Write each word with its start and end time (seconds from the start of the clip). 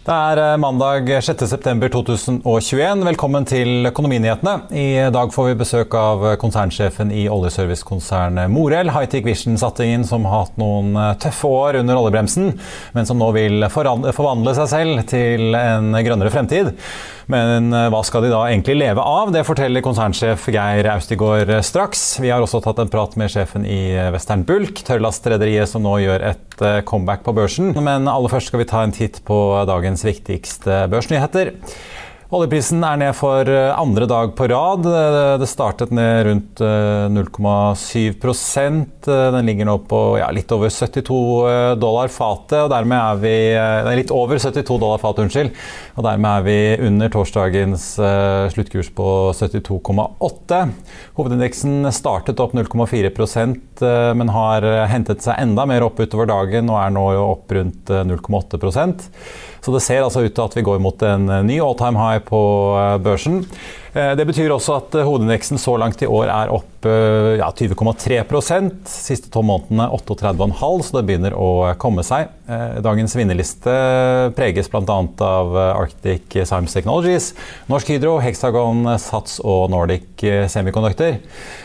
Det 0.00 0.14
er 0.16 0.38
eh, 0.40 0.54
mandag 0.56 1.10
6.9.2021. 1.20 3.02
Velkommen 3.04 3.44
til 3.44 3.84
Økonominyhetene. 3.90 4.54
I 4.72 4.86
dag 5.12 5.28
får 5.34 5.50
vi 5.50 5.58
besøk 5.60 5.92
av 5.92 6.24
konsernsjefen 6.40 7.12
i 7.12 7.26
oljeservicekonsernet 7.28 8.48
Morell, 8.48 8.94
Hightech 8.94 9.28
Vision-satsingen 9.28 10.06
som 10.08 10.24
har 10.24 10.46
hatt 10.46 10.56
noen 10.60 10.96
eh, 10.96 11.12
tøffe 11.20 11.52
år 11.52 11.82
under 11.82 12.00
oljebremsen, 12.00 12.54
men 12.96 13.10
som 13.10 13.20
nå 13.20 13.28
vil 13.36 13.68
forvandle 13.68 14.56
seg 14.56 14.72
selv 14.72 15.04
til 15.12 15.52
en 15.60 15.92
grønnere 15.92 16.32
fremtid. 16.32 16.72
Men 17.30 17.68
eh, 17.76 17.90
hva 17.92 18.00
skal 18.00 18.24
de 18.24 18.32
da 18.32 18.40
egentlig 18.48 18.78
leve 18.80 19.04
av? 19.04 19.34
Det 19.36 19.44
forteller 19.44 19.84
konsernsjef 19.84 20.48
Geir 20.48 20.88
Austigård 20.94 21.52
straks. 21.60 22.06
Vi 22.24 22.32
har 22.32 22.40
også 22.40 22.62
tatt 22.64 22.80
en 22.80 22.88
prat 22.88 23.20
med 23.20 23.36
sjefen 23.36 23.68
i 23.68 23.92
Western 24.16 24.48
Bulk, 24.48 24.80
tørrlastrederiet 24.88 25.68
som 25.68 25.84
nå 25.84 25.98
gjør 26.06 26.24
et 26.32 26.64
comeback 26.88 27.22
på 27.28 27.36
børsen. 27.36 27.74
Men 27.84 28.08
aller 28.08 28.32
først 28.32 28.48
skal 28.48 28.64
vi 28.64 28.70
ta 28.72 28.82
en 28.84 28.96
titt 28.96 29.20
på 29.28 29.36
dagens 29.90 30.04
viktigste 30.06 30.86
børsnyheter. 30.90 31.52
Oljeprisen 32.30 32.78
er 32.86 32.94
ned 33.00 33.10
for 33.18 33.42
andre 33.50 34.06
dag 34.06 34.36
på 34.38 34.46
rad. 34.46 34.84
Det 35.42 35.48
startet 35.50 35.90
ned 35.90 36.28
rundt 36.28 36.60
0,7% 37.10 39.08
Den 39.34 39.48
ligger 39.48 39.66
nå 39.66 39.74
på 39.90 40.02
ja, 40.20 40.28
litt 40.30 40.54
over 40.54 40.70
72 40.70 41.74
dollar 41.82 42.06
fatet. 42.06 42.60
og 42.62 42.70
dermed 42.70 42.94
er 43.00 43.18
vi, 43.18 43.34
Litt 43.98 44.14
over 44.14 44.38
72 44.38 44.78
dollar 44.78 45.02
fatet, 45.02 45.24
unnskyld. 45.26 45.50
Og 45.98 46.06
dermed 46.06 46.30
er 46.30 46.46
vi 46.46 46.86
under 46.86 47.10
torsdagens 47.10 47.98
sluttkurs 48.54 48.94
på 48.94 49.34
72,8. 49.34 50.62
Hovedindeksen 51.18 51.90
startet 51.90 52.38
opp 52.38 52.54
0,4% 52.54 53.82
men 54.14 54.30
har 54.30 54.62
hentet 54.86 55.26
seg 55.26 55.34
enda 55.42 55.66
mer 55.66 55.82
opp 55.82 55.98
utover 55.98 56.30
dagen 56.30 56.70
og 56.70 56.78
er 56.78 56.94
nå 56.94 57.10
opp 57.26 57.50
rundt 57.58 57.90
0,8 57.90 58.62
så 59.60 59.74
det 59.74 59.84
ser 59.84 60.04
altså 60.04 60.24
ut 60.24 60.34
til 60.34 60.46
at 60.46 60.56
vi 60.56 60.64
går 60.66 60.80
mot 60.82 61.02
en 61.06 61.28
ny 61.46 61.60
all 61.60 61.76
time 61.78 62.00
high 62.00 62.24
på 62.24 62.40
børsen. 63.04 63.44
Det 63.90 64.22
betyr 64.22 64.52
også 64.54 64.76
at 64.76 64.94
hovedindeksen 65.02 65.58
så 65.58 65.72
langt 65.80 66.02
i 66.04 66.06
år 66.06 66.28
er 66.30 66.52
opp 66.54 66.86
ja, 66.86 67.48
20,3 67.50 68.20
Siste 68.86 69.32
tolv 69.34 69.48
månedene 69.48 69.88
38,5 69.90 70.84
så 70.86 70.94
det 70.94 71.02
begynner 71.08 71.34
å 71.34 71.48
komme 71.80 72.04
seg. 72.06 72.30
Dagens 72.86 73.16
vinnerliste 73.18 73.74
preges 74.38 74.70
bl.a. 74.70 75.00
av 75.26 75.58
Arctic 75.58 76.38
Science 76.38 76.70
Technologies, 76.78 77.32
Norsk 77.66 77.90
Hydro, 77.90 78.14
Hexagon, 78.22 78.86
Sats 79.02 79.40
og 79.42 79.66
Nordic 79.74 80.22
Semiconductor. 80.54 81.18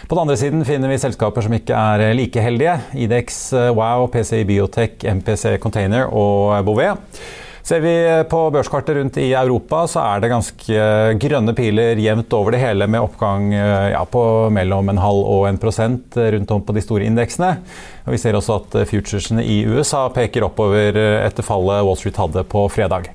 På 0.10 0.18
den 0.18 0.26
andre 0.26 0.42
siden 0.42 0.66
finner 0.66 0.90
vi 0.90 1.00
selskaper 1.06 1.46
som 1.46 1.54
ikke 1.54 1.78
er 1.78 2.10
like 2.18 2.42
heldige. 2.42 2.80
Idex, 3.06 3.52
Wow, 3.54 4.10
PCI 4.10 4.44
Biotech, 4.50 5.06
MPC 5.14 5.60
Container 5.62 6.10
og 6.10 6.58
Bouvet. 6.66 7.22
Ser 7.66 7.82
vi 7.82 7.94
på 8.30 8.40
børskartet 8.54 8.94
rundt 8.94 9.16
i 9.18 9.32
Europa, 9.34 9.88
så 9.90 10.04
er 10.06 10.20
det 10.22 10.30
ganske 10.30 10.84
grønne 11.18 11.56
piler 11.58 11.98
jevnt 11.98 12.36
over 12.38 12.54
det 12.54 12.60
hele, 12.62 12.86
med 12.86 13.02
oppgang 13.02 13.48
ja, 13.56 14.04
på 14.06 14.22
mellom 14.54 14.94
en 14.94 15.02
halv 15.02 15.26
og 15.26 15.48
en 15.50 15.58
prosent 15.58 16.14
rundt 16.14 16.54
om 16.54 16.62
på 16.62 16.78
de 16.78 16.86
store 16.86 17.10
indeksene. 17.10 17.56
Og 18.06 18.14
vi 18.14 18.22
ser 18.22 18.38
også 18.38 18.60
at 18.62 18.80
futuresene 18.94 19.42
i 19.42 19.64
USA 19.66 20.06
peker 20.14 20.46
oppover 20.46 20.94
etter 21.26 21.50
fallet 21.50 21.82
Wall 21.90 21.98
Street 21.98 22.22
hadde 22.22 22.46
på 22.54 22.68
fredag. 22.70 23.10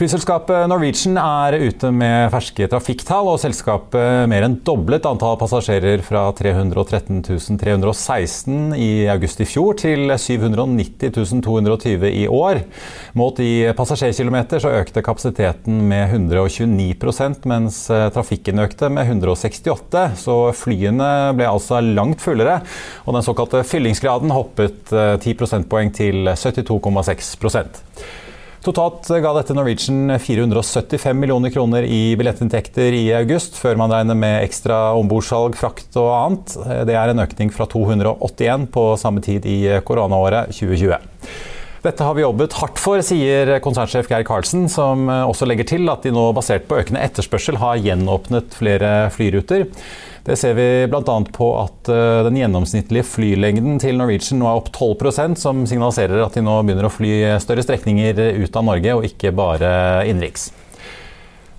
Flyselskapet 0.00 0.64
Norwegian 0.70 1.18
er 1.20 1.58
ute 1.60 1.90
med 1.92 2.30
ferske 2.32 2.64
trafikktall, 2.72 3.26
og 3.28 3.40
selskapet 3.42 4.30
mer 4.32 4.46
enn 4.46 4.54
doblet 4.64 5.04
antall 5.04 5.34
passasjerer 5.36 6.00
fra 6.00 6.22
313 6.38 7.18
316 7.60 8.78
i 8.80 8.86
august 9.12 9.42
i 9.44 9.46
fjor 9.50 9.76
til 9.82 10.08
790 10.08 11.12
220 11.44 12.06
i 12.16 12.22
år. 12.32 12.62
Målt 13.20 13.42
i 13.44 13.50
passasjerkilometer 13.76 14.64
så 14.64 14.72
økte 14.78 15.04
kapasiteten 15.04 15.82
med 15.92 16.16
129% 16.16 17.44
mens 17.52 17.82
trafikken 18.16 18.64
økte 18.64 18.88
med 18.88 19.04
168 19.04 20.06
så 20.22 20.38
flyene 20.56 21.10
ble 21.36 21.50
altså 21.50 21.82
langt 21.84 22.24
fullere, 22.24 22.62
og 23.04 23.18
den 23.18 23.28
såkalte 23.28 23.60
fyllingsgraden 23.68 24.32
hoppet 24.32 24.96
10 24.96 25.36
prosentpoeng 25.44 25.92
til 25.92 26.32
72,6 26.32 27.34
Totalt 28.60 29.08
ga 29.08 29.30
dette 29.32 29.54
Norwegian 29.56 30.18
475 30.20 31.16
millioner 31.16 31.48
kroner 31.50 31.86
i 31.88 32.12
billettinntekter 32.20 32.92
i 32.92 33.06
august, 33.16 33.56
før 33.56 33.78
man 33.80 33.92
regner 33.94 34.18
med 34.18 34.42
ekstra 34.44 34.90
ombordsalg, 35.00 35.56
frakt 35.56 35.96
og 35.96 36.10
annet. 36.12 36.58
Det 36.84 36.92
er 36.92 37.08
en 37.08 37.22
økning 37.24 37.54
fra 37.54 37.64
281 37.72 38.66
på 38.74 38.84
samme 39.00 39.24
tid 39.24 39.48
i 39.48 39.62
koronaåret 39.88 40.52
2020. 40.52 41.00
Dette 41.80 42.04
har 42.04 42.12
vi 42.12 42.26
jobbet 42.26 42.58
hardt 42.60 42.76
for, 42.76 43.00
sier 43.00 43.54
konsernsjef 43.64 44.10
Geir 44.10 44.28
Karlsen, 44.28 44.68
som 44.68 45.08
også 45.08 45.48
legger 45.48 45.70
til 45.72 45.88
at 45.88 46.04
de 46.04 46.12
nå, 46.12 46.26
basert 46.36 46.68
på 46.68 46.82
økende 46.82 47.00
etterspørsel, 47.00 47.56
har 47.62 47.80
gjenåpnet 47.80 48.52
flere 48.60 48.92
flyruter. 49.16 49.70
Det 50.26 50.36
ser 50.36 50.54
vi 50.58 50.68
bl.a. 50.90 51.16
på 51.32 51.50
at 51.62 51.90
den 52.26 52.38
gjennomsnittlige 52.38 53.08
flylengden 53.08 53.80
til 53.82 53.96
Norwegian 53.98 54.42
nå 54.42 54.48
er 54.50 54.60
opp 54.60 54.68
12% 54.74 55.40
som 55.40 55.64
signaliserer 55.68 56.20
at 56.26 56.36
de 56.36 56.44
nå 56.44 56.58
begynner 56.60 56.90
å 56.90 56.92
fly 56.92 57.12
større 57.42 57.64
strekninger 57.64 58.20
ut 58.42 58.56
av 58.60 58.66
Norge, 58.68 58.96
og 58.98 59.08
ikke 59.08 59.32
bare 59.36 59.70
innenriks. 60.10 60.50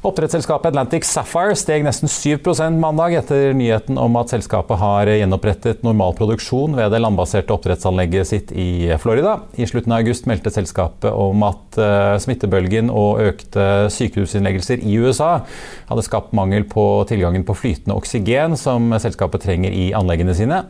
Oppdrettsselskapet 0.01 0.71
Atlantic 0.71 1.05
Sapphire 1.05 1.53
steg 1.53 1.83
nesten 1.85 2.09
7% 2.09 2.79
mandag 2.81 3.13
etter 3.19 3.51
nyheten 3.53 3.99
om 4.01 4.15
at 4.17 4.31
selskapet 4.33 4.79
har 4.81 5.11
gjenopprettet 5.13 5.83
normal 5.85 6.15
produksjon 6.17 6.73
ved 6.73 6.89
det 6.89 7.03
landbaserte 7.03 7.53
oppdrettsanlegget 7.53 8.29
sitt 8.31 8.53
i 8.57 8.89
Florida. 8.97 9.35
I 9.61 9.67
slutten 9.69 9.93
av 9.93 10.01
august 10.01 10.25
meldte 10.25 10.49
selskapet 10.55 11.13
om 11.13 11.45
at 11.45 11.70
smittebølgen 11.75 12.89
og 12.91 13.21
økte 13.23 13.65
sykehusinnleggelser 13.93 14.81
i 14.83 14.97
USA 15.01 15.43
hadde 15.89 16.05
skapt 16.05 16.35
mangel 16.37 16.65
på 16.69 16.85
tilgangen 17.09 17.45
på 17.47 17.55
flytende 17.57 17.95
oksygen 17.97 18.57
som 18.59 18.91
selskapet 19.01 19.45
trenger 19.45 19.73
i 19.75 19.89
anleggene 19.97 20.35
sine. 20.37 20.63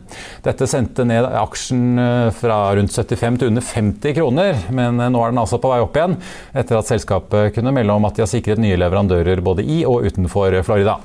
Dette 0.45 0.67
sendte 0.69 1.05
ned 1.07 1.25
aksjen 1.25 1.99
fra 2.37 2.59
rundt 2.77 2.95
75 2.95 3.41
til 3.41 3.51
under 3.51 3.65
50 3.65 4.17
kroner, 4.17 4.63
men 4.73 5.01
nå 5.01 5.21
er 5.21 5.33
den 5.33 5.41
altså 5.41 5.61
på 5.61 5.71
vei 5.71 5.81
opp 5.83 5.97
igjen 5.97 6.17
etter 6.53 6.79
at 6.79 6.89
selskapet 6.89 7.55
kunne 7.55 7.73
melde 7.75 7.95
om 7.95 8.09
at 8.09 8.17
de 8.17 8.25
har 8.25 8.31
sikret 8.31 8.61
nye 8.61 8.79
leverandører 8.79 9.43
både 9.45 9.65
i 9.65 9.81
og 9.87 10.07
utenfor 10.09 10.61
Florida. 10.67 10.99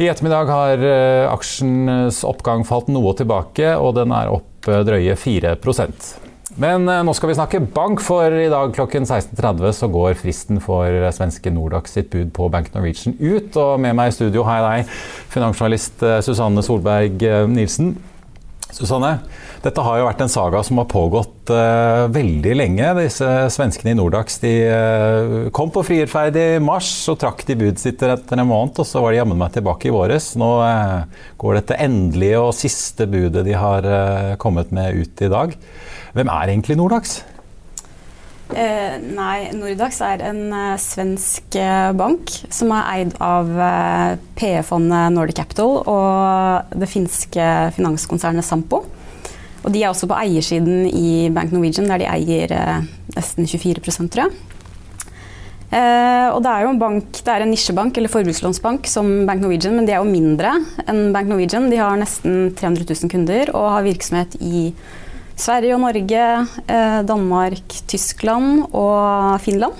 I 0.00 0.08
ettermiddag 0.08 0.48
har 0.48 0.84
aksjens 1.30 2.22
oppgang 2.26 2.64
falt 2.66 2.88
noe 2.90 3.12
tilbake, 3.18 3.74
og 3.76 3.94
den 4.00 4.14
er 4.16 4.32
opp 4.32 4.66
drøye 4.66 5.16
4 5.20 5.56
Men 6.60 6.84
nå 6.84 7.14
skal 7.16 7.30
vi 7.30 7.36
snakke 7.38 7.62
bank, 7.72 8.02
for 8.04 8.34
i 8.36 8.50
dag 8.52 8.74
klokken 8.76 9.06
16.30 9.08 9.72
så 9.78 9.88
går 9.88 10.18
fristen 10.20 10.60
for 10.60 11.08
svenske 11.16 11.52
Nordax 11.54 11.96
sitt 11.96 12.10
bud 12.12 12.28
på 12.36 12.50
Bank 12.52 12.68
Norwegian 12.74 13.16
ut. 13.16 13.56
Og 13.56 13.80
med 13.80 13.96
meg 13.96 14.10
i 14.10 14.16
studio 14.18 14.44
har 14.44 14.60
jeg 14.60 14.66
deg, 14.68 14.96
finansjournalist 15.32 16.04
Susanne 16.26 16.64
Solberg 16.66 17.24
Nilsen. 17.48 17.94
Susanne, 18.72 19.10
dette 19.60 19.82
har 19.84 19.98
jo 20.00 20.06
vært 20.06 20.22
en 20.24 20.32
saga 20.32 20.62
som 20.64 20.78
har 20.80 20.88
pågått 20.88 21.50
uh, 21.52 22.08
veldig 22.12 22.54
lenge. 22.56 22.92
Disse 22.96 23.28
svenskene 23.52 23.92
i 23.92 23.98
Nordax 23.98 24.40
de 24.42 24.52
uh, 24.64 25.34
kom 25.54 25.72
på 25.74 25.84
frierferd 25.84 26.38
i 26.40 26.46
mars, 26.64 26.88
så 27.04 27.14
trakk 27.20 27.44
de 27.48 27.58
budet 27.60 27.82
sitt 27.82 28.00
etter 28.02 28.40
en 28.40 28.48
måned, 28.48 28.80
og 28.80 28.88
så 28.88 29.04
var 29.04 29.12
de 29.12 29.20
jammen 29.20 29.40
meg 29.40 29.52
tilbake 29.54 29.90
i 29.90 29.94
våres. 29.94 30.32
Nå 30.40 30.50
uh, 30.64 31.04
går 31.42 31.60
dette 31.60 31.80
endelige 31.84 32.40
og 32.40 32.56
siste 32.56 33.08
budet 33.12 33.44
de 33.44 33.58
har 33.58 33.90
kommet 34.40 34.72
med 34.72 35.02
ut 35.04 35.22
i 35.26 35.30
dag. 35.32 35.52
Hvem 36.16 36.32
er 36.32 36.54
egentlig 36.54 36.80
Nordax? 36.80 37.20
Eh, 38.52 38.96
nei, 39.00 39.48
Nordax 39.56 40.02
er 40.04 40.24
en 40.28 40.40
eh, 40.52 40.80
svensk 40.80 41.56
uh, 41.56 41.92
bank 41.96 42.34
som 42.52 42.72
er 42.76 42.88
eid 42.98 43.14
av 43.22 43.48
eh, 43.48 44.18
PE-fondet 44.36 45.14
Nordic 45.14 45.38
Capital 45.38 45.78
og 45.80 46.74
det 46.76 46.90
finske 46.90 47.46
finanskonsernet 47.78 48.44
Sampo. 48.44 48.82
Og 49.62 49.70
de 49.72 49.80
er 49.80 49.92
også 49.92 50.10
på 50.10 50.18
eiersiden 50.18 50.84
i 50.90 51.30
Bank 51.32 51.54
Norwegian, 51.54 51.88
der 51.88 52.02
de 52.02 52.10
eier 52.10 52.56
nesten 53.14 53.46
24 53.46 54.10
tror 54.10 54.26
jeg. 54.26 54.40
Eh, 55.72 56.28
og 56.28 56.42
det 56.44 56.50
er 56.52 56.66
jo 56.66 56.72
en 56.74 56.80
bank, 56.80 57.20
det 57.24 57.32
er 57.32 57.42
en 57.46 57.48
nisjebank 57.48 57.96
eller 57.96 58.12
forbrukslånsbank 58.12 58.88
som 58.90 59.06
Bank 59.28 59.40
Norwegian, 59.40 59.78
men 59.78 59.88
de 59.88 59.94
er 59.94 60.02
jo 60.02 60.10
mindre 60.10 60.58
enn 60.84 61.14
Bank 61.14 61.30
Norwegian. 61.30 61.70
De 61.72 61.78
har 61.80 61.96
nesten 61.96 62.50
300 62.58 62.84
000 62.90 63.12
kunder 63.12 63.52
og 63.56 63.70
har 63.78 63.86
virksomhet 63.86 64.36
i 64.44 64.66
Sverige 65.42 65.74
og 65.74 65.82
Norge, 65.82 66.26
eh, 66.70 67.00
Danmark, 67.08 67.80
Tyskland 67.90 68.68
og 68.70 69.40
Finland. 69.42 69.74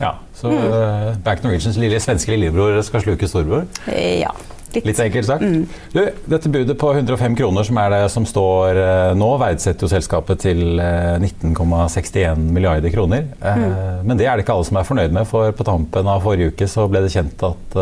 Ja, 0.00 0.16
Så 0.34 0.50
mm. 0.50 1.22
Back 1.24 1.44
Norwegians 1.44 1.76
lille 1.78 2.00
svenske 2.00 2.34
lillebror 2.34 2.80
skal 2.82 3.04
sluke 3.04 3.28
storbror? 3.30 3.68
Eh, 3.86 4.20
ja. 4.24 4.32
Litt, 4.74 4.88
litt 4.88 5.00
enkelt 5.04 5.28
sagt. 5.28 5.44
Mm. 5.44 5.68
Du, 5.92 6.00
dette 6.30 6.50
budet 6.50 6.74
på 6.80 6.90
105 6.90 7.36
kroner, 7.38 7.66
som 7.66 7.78
er 7.78 7.92
det 7.94 8.00
som 8.10 8.26
står 8.26 8.80
eh, 8.80 9.12
nå, 9.18 9.28
verdsetter 9.38 9.86
jo 9.86 9.90
selskapet 9.92 10.42
til 10.42 10.80
19,61 10.80 12.18
eh, 12.24 12.42
milliarder 12.56 12.94
kroner. 12.94 13.28
Eh, 13.38 13.62
mm. 13.62 14.02
Men 14.08 14.18
det 14.18 14.26
er 14.26 14.34
det 14.34 14.46
ikke 14.46 14.56
alle 14.56 14.66
som 14.66 14.80
er 14.80 14.88
fornøyd 14.88 15.14
med, 15.14 15.28
for 15.30 15.54
på 15.54 15.66
tampen 15.68 16.10
av 16.10 16.26
forrige 16.26 16.54
uke 16.54 16.68
så 16.70 16.88
ble 16.90 17.04
det 17.04 17.14
kjent 17.14 17.46
at 17.46 17.80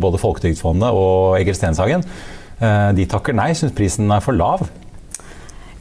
både 0.00 0.20
Folketrygdfondet 0.20 0.92
og 0.92 1.38
Egil 1.38 1.56
Stenshagen 1.56 2.04
de 2.94 3.04
takker 3.10 3.34
nei, 3.34 3.48
syns 3.58 3.74
prisen 3.76 4.12
er 4.14 4.22
for 4.24 4.36
lav. 4.36 4.62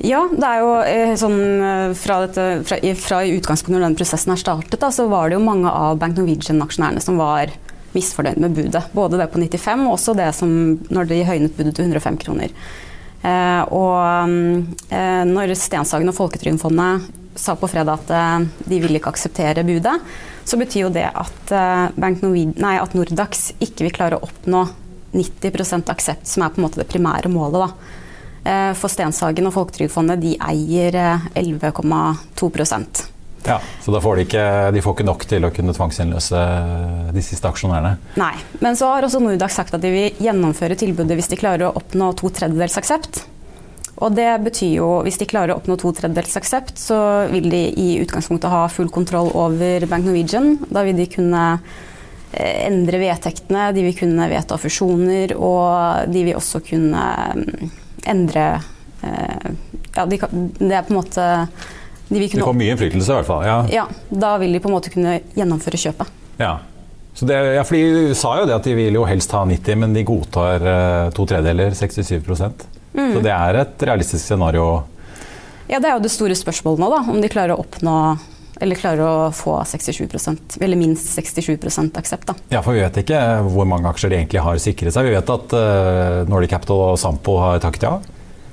Ja, 0.03 0.25
det 0.27 0.47
er 0.47 0.59
jo 0.59 0.71
sånn 1.15 1.37
fra, 1.95 2.17
dette, 2.25 2.47
fra, 2.67 2.79
fra 2.99 3.21
utgangspunktet 3.23 3.77
når 3.77 3.85
den 3.85 3.95
prosessen 3.95 4.33
er 4.33 4.41
startet, 4.41 4.75
da, 4.81 4.89
så 4.91 5.05
var 5.07 5.29
det 5.29 5.37
jo 5.37 5.45
mange 5.45 5.71
av 5.71 5.95
Bank 6.01 6.17
Norwegian-aksjonærene 6.19 7.03
som 7.03 7.21
var 7.21 7.53
misfornøyd 7.93 8.41
med 8.41 8.57
budet. 8.57 8.83
Både 8.91 9.19
det 9.21 9.29
på 9.31 9.39
95 9.39 9.85
og 9.85 9.95
også 9.95 10.15
det 10.17 10.29
som 10.35 10.51
når 10.93 11.09
de 11.09 11.21
høynet 11.27 11.55
budet 11.57 11.75
til 11.77 11.87
105 11.87 12.19
kroner. 12.25 12.53
Eh, 13.23 13.63
og 13.71 14.91
eh, 14.91 15.23
når 15.29 15.55
Stenshagen 15.55 16.11
og 16.11 16.17
Folketrygdfondet 16.17 17.07
sa 17.39 17.55
på 17.57 17.69
fredag 17.71 18.03
at 18.03 18.13
eh, 18.13 18.47
de 18.67 18.79
ville 18.83 18.99
ikke 18.99 19.13
akseptere 19.13 19.65
budet, 19.67 19.95
så 20.43 20.59
betyr 20.59 20.87
jo 20.87 20.93
det 20.93 21.07
at, 21.07 21.53
eh, 21.55 21.87
nei, 21.95 22.75
at 22.75 22.95
Nordax 22.97 23.51
ikke 23.63 23.87
vil 23.87 23.95
klare 23.95 24.19
å 24.19 24.27
oppnå 24.27 24.65
90% 25.13 25.91
aksept, 25.93 26.27
som 26.27 26.43
er 26.43 26.53
på 26.53 26.59
en 26.59 26.67
måte 26.67 26.81
det 26.81 26.89
primære 26.89 27.31
målet. 27.31 27.67
da. 27.67 28.01
Eh, 28.43 28.73
for 28.75 28.91
Stenshagen 28.91 29.47
og 29.47 29.53
Folketrygdfondet 29.55 30.19
de 30.19 30.33
eier 30.43 30.97
11,2 31.39 32.49
eh, 32.51 33.03
ja, 33.47 33.59
Så 33.79 33.91
da 33.91 34.01
får 34.03 34.15
de, 34.15 34.23
ikke, 34.27 34.47
de 34.75 34.81
får 34.83 34.95
ikke 34.97 35.05
nok 35.07 35.25
til 35.31 35.47
å 35.47 35.51
kunne 35.55 35.75
tvangsinnløse 35.75 36.41
de 37.15 37.23
siste 37.23 37.47
aksjonærene? 37.47 37.93
Nei, 38.19 38.33
men 38.59 38.75
så 38.79 38.89
har 38.91 39.07
også 39.07 39.21
Nordax 39.23 39.55
sagt 39.59 39.77
at 39.77 39.83
de 39.83 39.91
vil 39.93 40.23
gjennomføre 40.23 40.75
tilbudet 40.79 41.15
hvis 41.19 41.31
de 41.31 41.39
klarer 41.39 41.69
å 41.69 41.77
oppnå 41.79 42.11
to 42.19 42.31
tredjedels 42.35 42.75
aksept. 42.81 43.21
Og 44.03 44.11
det 44.17 44.27
betyr 44.43 44.73
jo, 44.81 44.89
hvis 45.05 45.21
de 45.21 45.27
klarer 45.29 45.53
å 45.53 45.61
oppnå 45.61 45.77
to 45.79 45.93
tredjedels 45.95 46.35
aksept, 46.35 46.75
så 46.81 46.97
vil 47.31 47.47
de 47.53 47.61
i 47.79 47.89
utgangspunktet 48.03 48.51
ha 48.51 48.65
full 48.71 48.91
kontroll 48.91 49.31
over 49.39 49.85
Bank 49.87 50.09
Norwegian. 50.09 50.57
Da 50.67 50.83
vil 50.83 50.99
de 50.99 51.07
kunne 51.13 51.45
eh, 52.33 52.65
endre 52.65 52.99
vedtektene, 53.05 53.69
de 53.71 53.87
vil 53.87 53.95
kunne 54.01 54.27
vedta 54.33 54.59
fusjoner, 54.59 55.35
og 55.37 56.11
de 56.11 56.25
vil 56.27 56.41
også 56.41 56.63
kunne 56.67 57.05
mm, 57.39 57.71
endre 58.09 58.47
eh, 59.03 59.47
Ja, 59.93 60.05
de 60.09 60.17
kan, 60.17 60.51
det 60.57 60.73
er 60.73 60.85
på 60.87 60.93
en 60.93 60.99
måte 60.99 61.25
de 62.13 62.19
vil 62.19 62.29
kunne... 62.29 62.43
Det 62.43 62.47
får 62.47 62.57
mye 62.59 62.73
innflytelse, 62.75 63.09
i 63.09 63.15
hvert 63.19 63.29
fall. 63.29 63.45
Ja. 63.47 63.57
ja. 63.71 63.87
Da 64.09 64.35
vil 64.41 64.53
de 64.53 64.61
på 64.61 64.69
en 64.69 64.75
måte 64.75 64.91
kunne 64.93 65.17
gjennomføre 65.37 65.79
kjøpet. 65.81 66.13
Ja. 66.41 66.57
Så 67.13 67.27
det, 67.29 67.37
ja, 67.55 67.63
for 67.65 67.77
De 67.77 68.15
sa 68.17 68.33
jo 68.39 68.47
det 68.49 68.55
at 68.55 68.67
de 68.67 68.73
vil 68.77 68.97
jo 68.97 69.05
helst 69.05 69.33
ha 69.37 69.43
90, 69.45 69.79
men 69.83 69.93
de 69.95 70.05
godtar 70.07 70.65
eh, 70.65 71.09
to 71.13 71.25
tredeler, 71.29 71.75
67 71.77 72.17
mm. 72.17 73.13
Så 73.13 73.21
det 73.21 73.33
er 73.33 73.61
et 73.61 73.85
realistisk 73.85 74.25
scenario? 74.25 74.83
Ja, 75.69 75.79
det 75.79 75.89
er 75.89 75.97
jo 75.97 76.03
det 76.03 76.11
store 76.13 76.35
spørsmålet 76.37 76.81
nå, 76.83 76.89
da. 76.93 77.01
Om 77.13 77.21
de 77.21 77.31
klarer 77.31 77.55
å 77.55 77.63
oppnå 77.63 77.97
eller 78.61 78.79
klarer 78.79 79.03
å 79.03 79.31
få 79.33 79.57
67% 79.65 80.57
eller 80.61 80.79
minst 80.79 81.13
67 81.15 81.57
aksept. 81.97 82.27
Da. 82.27 82.35
Ja, 82.49 82.61
for 82.61 82.73
Vi 82.73 82.83
vet 82.83 82.97
ikke 83.03 83.19
hvor 83.47 83.67
mange 83.69 83.89
aksjer 83.89 84.13
de 84.13 84.19
egentlig 84.21 84.43
har 84.43 84.59
sikret 84.61 84.93
seg. 84.95 85.09
Vi 85.09 85.15
vet 85.15 85.33
at 85.35 85.55
uh, 85.57 86.23
Nordic 86.29 86.53
Capital 86.53 86.83
og 86.91 86.99
Sampo 87.01 87.37
har 87.41 87.63
takket 87.63 87.89
ja. 87.89 87.95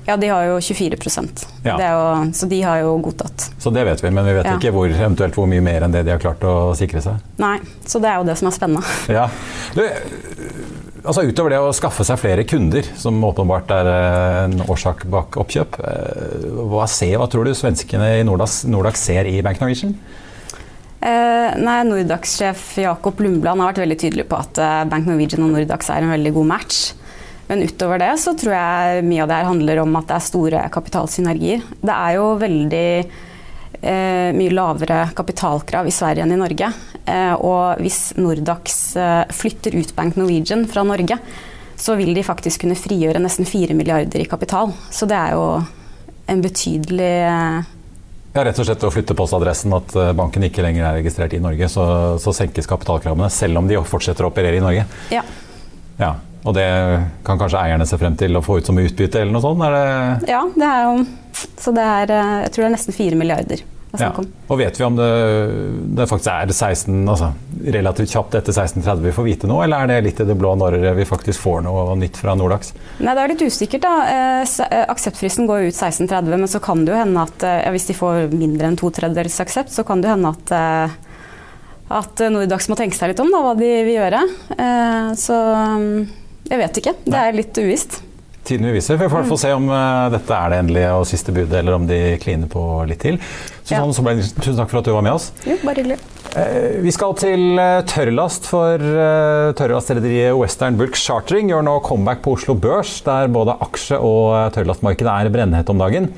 Ja, 0.08 0.17
de 0.17 0.29
har 0.32 0.44
jo 0.49 0.56
24% 0.58 1.44
ja. 1.64 1.76
jo, 1.76 2.32
Så 2.35 2.47
de 2.47 2.62
har 2.62 2.81
jo 2.82 2.97
godtatt. 3.05 3.50
Så 3.58 3.70
det 3.70 3.85
vet 3.85 4.05
vi, 4.05 4.11
men 4.11 4.26
vi 4.26 4.32
vet 4.38 4.49
ja. 4.49 4.56
ikke 4.56 4.73
hvor, 4.75 4.88
eventuelt 4.91 5.37
hvor 5.37 5.47
mye 5.50 5.62
mer 5.62 5.87
enn 5.87 5.94
det 5.94 6.03
de 6.08 6.14
har 6.14 6.23
klart 6.23 6.43
å 6.43 6.73
sikre 6.79 7.03
seg? 7.05 7.20
Nei, 7.38 7.58
så 7.87 8.00
det 8.03 8.11
er 8.11 8.19
jo 8.19 8.26
det 8.26 8.38
som 8.41 8.50
er 8.50 8.56
spennende. 8.56 8.96
Ja. 9.20 9.29
Du, 9.76 9.85
altså 11.05 11.25
Utover 11.26 11.55
det 11.55 11.61
å 11.62 11.73
skaffe 11.76 12.05
seg 12.06 12.20
flere 12.20 12.47
kunder, 12.49 12.87
som 12.99 13.19
åpenbart 13.25 13.73
er 13.75 13.91
eh, 13.91 14.38
en 14.47 14.64
årsak 14.70 15.06
bak 15.11 15.38
oppkjøp, 15.41 15.79
eh, 15.85 16.49
hva, 16.70 16.87
ser, 16.91 17.17
hva 17.20 17.29
tror 17.31 17.49
du 17.49 17.55
svenskene 17.56 18.17
i 18.19 18.26
Nordax, 18.26 18.64
Nordax 18.70 19.06
ser 19.11 19.31
i 19.31 19.38
Bank 19.44 19.62
Norwegian? 19.62 19.94
Eh, 21.00 21.56
nei, 21.56 21.79
Nordax-sjef 21.88 22.75
Jakob 22.82 23.20
Lundbland 23.25 23.62
har 23.62 23.70
vært 23.70 23.85
veldig 23.87 24.00
tydelig 24.02 24.26
på 24.29 24.37
at 24.37 24.61
eh, 24.61 24.82
Bank 24.91 25.08
Norwegian 25.08 25.47
og 25.47 25.55
Nordax 25.55 25.88
er 25.94 26.05
en 26.05 26.12
veldig 26.12 26.35
god 26.37 26.50
match. 26.52 26.82
Men 27.49 27.64
utover 27.67 27.99
det 27.99 28.12
så 28.23 28.37
tror 28.38 28.55
jeg 28.55 29.06
mye 29.08 29.25
av 29.25 29.31
det 29.31 29.41
her 29.41 29.49
handler 29.49 29.81
om 29.82 29.96
at 29.99 30.06
det 30.11 30.17
er 30.19 30.26
store 30.29 30.61
kapitalsynergier. 30.70 31.64
Det 31.81 31.96
er 31.96 32.19
jo 32.19 32.26
veldig 32.38 32.91
eh, 33.82 34.31
mye 34.37 34.53
lavere 34.55 35.03
kapitalkrav 35.17 35.88
i 35.88 35.94
Sverige 35.94 36.27
enn 36.27 36.35
i 36.35 36.41
Norge. 36.41 36.71
Eh, 37.05 37.35
og 37.37 37.81
hvis 37.82 38.12
Nordax 38.21 38.81
eh, 39.00 39.25
flytter 39.35 39.77
ut 39.79 39.94
Bank 39.97 40.19
Norwegian 40.21 40.67
fra 40.71 40.85
Norge, 40.87 41.19
så 41.81 41.97
vil 41.97 42.12
de 42.15 42.25
faktisk 42.25 42.65
kunne 42.65 42.79
frigjøre 42.79 43.23
nesten 43.23 43.49
4 43.49 43.77
milliarder 43.77 44.21
i 44.21 44.29
kapital. 44.29 44.75
Så 44.93 45.09
det 45.09 45.17
er 45.17 45.37
jo 45.37 45.44
en 46.31 46.43
betydelig 46.44 47.12
eh, 47.27 47.77
ja, 48.31 48.44
Rett 48.47 48.59
og 48.62 48.67
slett 48.69 48.85
å 48.87 48.93
flytte 48.94 49.17
postadressen, 49.19 49.73
at 49.75 49.94
eh, 49.99 50.12
banken 50.15 50.44
ikke 50.47 50.62
lenger 50.62 50.87
er 50.87 50.99
registrert 51.00 51.35
i 51.35 51.43
Norge. 51.43 51.67
Så, 51.73 51.85
så 52.23 52.35
senkes 52.37 52.69
kapitalkravene, 52.71 53.31
selv 53.32 53.59
om 53.59 53.71
de 53.71 53.81
fortsetter 53.82 54.27
å 54.27 54.31
operere 54.31 54.61
i 54.61 54.62
Norge. 54.62 54.85
Ja. 55.11 55.25
ja. 55.99 56.12
Og 56.45 56.55
det 56.57 56.69
kan 57.27 57.41
kanskje 57.41 57.61
eierne 57.61 57.87
se 57.89 57.99
frem 58.01 58.17
til 58.21 58.39
å 58.39 58.45
få 58.45 58.61
ut 58.61 58.71
som 58.71 58.79
utbytte 58.81 59.21
eller 59.21 59.35
noe 59.35 59.45
sånt? 59.45 59.61
Det 59.61 60.31
ja, 60.33 60.45
det 60.55 60.71
er 60.71 60.87
jo 60.87 60.95
Så 61.61 61.75
det 61.77 61.85
er 61.85 62.15
eh, 62.17 62.39
Jeg 62.47 62.55
tror 62.55 62.65
det 62.65 62.71
er 62.71 62.79
nesten 62.79 62.97
4 62.97 63.21
milliarder. 63.21 63.67
Ja. 63.99 64.13
Og 64.15 64.59
vet 64.61 64.77
vi 64.79 64.85
om 64.87 64.95
det, 64.95 65.07
det 65.99 66.05
faktisk 66.07 66.31
er 66.31 66.53
16, 66.53 66.93
altså, 67.11 67.33
relativt 67.75 68.13
kjapt 68.13 68.37
etter 68.39 68.55
1630 68.55 69.03
vi 69.09 69.15
får 69.17 69.27
vite 69.27 69.51
noe, 69.51 69.65
eller 69.65 69.83
er 69.83 69.91
det 69.91 69.97
litt 70.07 70.21
i 70.23 70.27
det 70.29 70.37
blå 70.39 70.53
når 70.61 70.77
vi 70.95 71.07
faktisk 71.09 71.43
får 71.43 71.65
noe 71.67 71.97
nytt 71.99 72.21
fra 72.21 72.37
Nordax? 72.39 72.71
Nei, 73.03 73.17
Det 73.19 73.25
er 73.25 73.33
litt 73.33 73.43
usikkert. 73.43 73.83
da. 73.83 73.97
Eh, 74.13 74.55
eh, 74.69 74.85
akseptfristen 74.95 75.51
går 75.51 75.67
ut 75.67 75.75
1630, 75.75 76.39
men 76.39 76.53
så 76.53 76.63
kan 76.63 76.85
det 76.87 76.95
jo 76.95 77.01
hende 77.03 77.27
at 77.27 77.49
ja, 77.51 77.75
hvis 77.75 77.91
de 77.91 77.99
får 77.99 78.31
mindre 78.31 78.71
enn 78.71 78.79
to 78.79 78.93
tredjedels 78.95 79.43
aksept, 79.43 79.75
så 79.75 79.83
kan 79.83 80.01
det 80.01 80.11
jo 80.11 80.17
hende 80.17 80.35
at 80.39 80.99
at 81.91 82.21
Nordax 82.31 82.69
må 82.71 82.77
tenke 82.79 82.95
seg 82.95 83.11
litt 83.11 83.19
om 83.19 83.33
da, 83.35 83.41
hva 83.43 83.57
de 83.59 83.67
vil 83.83 83.97
gjøre. 83.97 84.21
Så 85.19 85.35
mm, 85.35 86.19
jeg 86.50 86.62
vet 86.64 86.81
ikke. 86.82 86.97
Det 87.06 87.19
er 87.20 87.37
litt 87.37 87.61
uvisst. 87.62 88.00
Tiden 88.50 88.67
vil 88.67 88.79
vise. 88.79 88.97
Vi 88.97 89.08
får 89.12 89.26
mm. 89.29 89.34
se 89.39 89.51
om 89.53 89.67
uh, 89.69 90.08
dette 90.10 90.34
er 90.36 90.53
det 90.53 90.60
endelige 90.63 90.93
og 90.96 91.05
siste 91.06 91.34
budet, 91.34 91.53
eller 91.60 91.77
om 91.77 91.84
de 91.86 91.98
kliner 92.22 92.48
på 92.51 92.63
litt 92.89 93.03
til. 93.05 93.20
Susanne 93.63 93.93
ja. 93.93 94.05
Ble, 94.06 94.15
tusen 94.41 94.56
takk 94.58 94.72
for 94.72 94.81
at 94.81 94.89
du 94.89 94.94
var 94.96 95.05
med 95.06 95.15
oss. 95.19 95.29
Jo, 95.46 95.58
bare 95.63 95.82
hyggelig. 95.82 96.01
Uh, 96.32 96.81
vi 96.82 96.94
skal 96.96 97.15
til 97.20 97.44
uh, 97.60 97.82
tørrlast, 97.91 98.48
for 98.51 98.81
uh, 98.81 99.53
tørrlastrederiet 99.60 100.34
Western 100.39 100.81
Bulk 100.81 100.98
Chartering 100.98 101.53
gjør 101.53 101.67
nå 101.69 101.77
comeback 101.86 102.25
på 102.25 102.34
Oslo 102.39 102.56
Børs, 102.58 102.96
der 103.06 103.31
både 103.31 103.58
aksje- 103.69 104.01
og 104.01 104.55
tørrlastmarkedet 104.56 105.13
er 105.13 105.34
brennhett 105.36 105.70
om 105.70 105.84
dagen. 105.84 106.10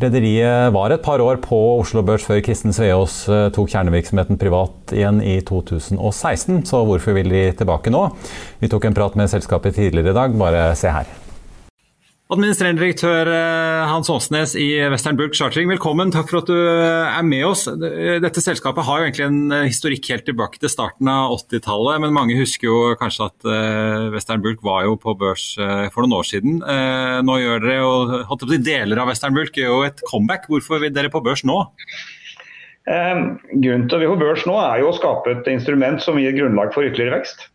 Rederiet 0.00 0.72
var 0.72 0.94
et 0.94 1.02
par 1.04 1.20
år 1.20 1.40
på 1.44 1.58
Oslo 1.80 2.00
Børs 2.06 2.24
før 2.24 2.40
Kristen 2.44 2.72
Sveaas 2.72 3.22
eh, 3.28 3.48
tok 3.52 3.68
kjernevirksomheten 3.74 4.40
privat 4.40 4.94
igjen 4.96 5.20
i 5.20 5.36
2016, 5.44 6.62
så 6.68 6.84
hvorfor 6.88 7.18
vil 7.18 7.28
de 7.32 7.44
tilbake 7.58 7.92
nå? 7.92 8.06
Vi 8.62 8.72
tok 8.72 8.88
en 8.88 8.96
prat 8.96 9.18
med 9.20 9.30
selskapet 9.32 9.76
tidligere 9.76 10.14
i 10.14 10.18
dag, 10.22 10.38
bare 10.40 10.70
se 10.78 10.94
her. 10.94 11.21
Administrerende 12.32 12.80
direktør 12.80 13.28
eh, 13.28 13.90
Hans 13.90 14.08
Åsnes 14.08 14.54
i 14.56 14.66
Western 14.88 15.18
Bulk 15.18 15.34
Chartering, 15.36 15.68
velkommen. 15.68 16.08
Takk 16.14 16.30
for 16.30 16.40
at 16.40 16.48
du 16.48 16.56
eh, 16.56 17.18
er 17.18 17.26
med 17.28 17.44
oss. 17.44 17.66
Dette 17.68 18.40
selskapet 18.40 18.86
har 18.86 19.02
jo 19.02 19.08
egentlig 19.08 19.26
en 19.26 19.52
eh, 19.52 19.66
historikk 19.68 20.08
helt 20.08 20.24
tilbake 20.30 20.62
til 20.62 20.72
starten 20.72 21.10
av 21.12 21.34
80-tallet, 21.34 22.00
men 22.00 22.16
mange 22.16 22.38
husker 22.38 22.70
jo 22.70 22.78
kanskje 22.96 23.28
at 23.28 23.48
Western 24.14 24.40
Bulk 24.44 24.64
var 24.64 24.86
jo 24.86 24.96
på 25.02 25.12
børs 25.20 25.44
for 25.92 26.06
noen 26.06 26.16
år 26.22 26.28
siden. 26.30 26.58
Nå 27.26 27.36
gjør 27.42 27.66
dere 27.66 27.76
jo 27.82 28.50
deler 28.64 29.02
av 29.02 29.12
Western 29.12 29.36
Bulk 29.36 29.58
gjør 29.58 29.68
jo 29.74 29.84
et 29.90 30.02
comeback. 30.08 30.48
Hvorfor 30.48 30.80
vil 30.80 30.94
dere 30.94 31.12
på 31.12 31.20
børs 31.24 31.44
nå? 31.48 31.58
Grunnen 32.88 33.88
til 33.90 33.98
at 33.98 34.00
vi 34.00 34.08
er 34.08 34.14
på 34.14 34.20
børs 34.24 34.48
nå 34.48 34.56
er 34.62 34.80
jo 34.80 34.88
å 34.88 34.96
skape 34.96 35.36
et 35.36 35.52
instrument 35.52 36.00
som 36.02 36.20
gir 36.20 36.32
grunnlag 36.38 36.72
for 36.72 36.88
ytterligere 36.88 37.20
vekst 37.20 37.51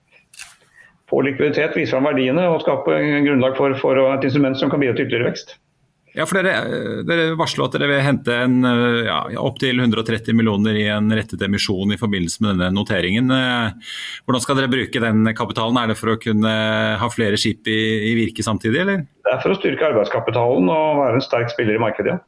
få 1.09 1.21
likviditet, 1.25 1.77
vise 1.77 1.95
fram 1.95 2.09
verdiene 2.09 2.49
og 2.51 2.61
skape 2.65 2.97
grunnlag 3.25 3.55
for, 3.59 3.77
for, 3.79 4.01
et 4.13 4.27
instrument 4.27 4.59
som 4.59 4.71
kan 4.71 4.83
bidra 4.83 4.97
til 4.97 5.07
ytterligere 5.07 5.31
vekst. 5.31 5.57
Ja, 6.17 6.25
for 6.25 6.39
Dere, 6.39 7.03
dere 7.05 7.35
varsler 7.37 7.67
at 7.67 7.75
dere 7.75 7.91
vil 7.91 7.99
hente 8.01 8.33
en, 8.41 8.63
ja, 9.05 9.19
opptil 9.37 9.77
130 9.77 10.33
millioner 10.33 10.79
i 10.79 10.87
en 10.89 11.11
rettet 11.13 11.43
emisjon 11.45 11.93
i 11.93 11.99
forbindelse 11.99 12.41
med 12.41 12.55
denne 12.55 12.71
noteringen. 12.73 13.29
Hvordan 14.25 14.41
skal 14.41 14.57
dere 14.57 14.71
bruke 14.71 15.03
den 15.03 15.29
kapitalen? 15.37 15.77
Er 15.77 15.91
det 15.91 15.99
for 15.99 16.15
å 16.15 16.17
kunne 16.21 16.53
ha 16.97 17.11
flere 17.13 17.37
skip 17.37 17.69
i, 17.69 17.77
i 18.09 18.15
virke 18.17 18.45
samtidig, 18.45 18.81
eller? 18.81 19.05
Det 19.05 19.35
er 19.35 19.43
for 19.43 19.53
å 19.53 19.59
styrke 19.59 19.91
arbeidskapitalen 19.91 20.73
og 20.73 21.03
være 21.03 21.19
en 21.19 21.27
sterk 21.27 21.53
spiller 21.53 21.77
i 21.77 21.83
markedet. 21.85 22.17
ja. 22.17 22.25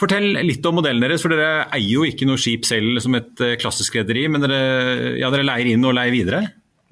Fortell 0.00 0.32
litt 0.42 0.64
om 0.66 0.80
modellen 0.80 1.04
deres, 1.04 1.22
for 1.22 1.30
dere 1.30 1.68
eier 1.68 1.92
jo 1.92 2.04
ikke 2.08 2.26
noe 2.26 2.40
skip 2.40 2.66
selv 2.66 2.98
som 3.02 3.14
et 3.14 3.42
eh, 3.44 3.54
klassisk 3.60 3.94
rederi, 4.00 4.26
men 4.30 4.42
dere, 4.42 4.58
ja, 5.20 5.30
dere, 5.30 5.46
leier 5.46 5.70
inn 5.70 5.86
og 5.86 5.94
leier 5.94 6.14
videre? 6.14 6.40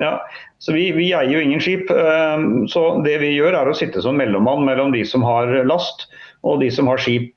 Ja, 0.01 0.17
så 0.63 0.73
vi, 0.73 0.87
vi, 0.97 1.11
eier 1.15 1.31
jo 1.31 1.43
ingen 1.43 1.61
skip. 1.63 1.91
Eh, 1.91 2.47
så 2.73 2.85
det 3.05 3.19
vi 3.23 3.35
gjør 3.35 3.59
er 3.59 3.71
å 3.71 3.77
sitte 3.77 4.03
som 4.05 4.19
mellommann 4.19 4.65
mellom 4.67 4.95
de 4.95 5.05
som 5.09 5.25
har 5.27 5.53
last 5.69 6.09
og 6.43 6.63
de 6.63 6.71
som 6.75 6.89
har 6.91 7.03
skip. 7.03 7.35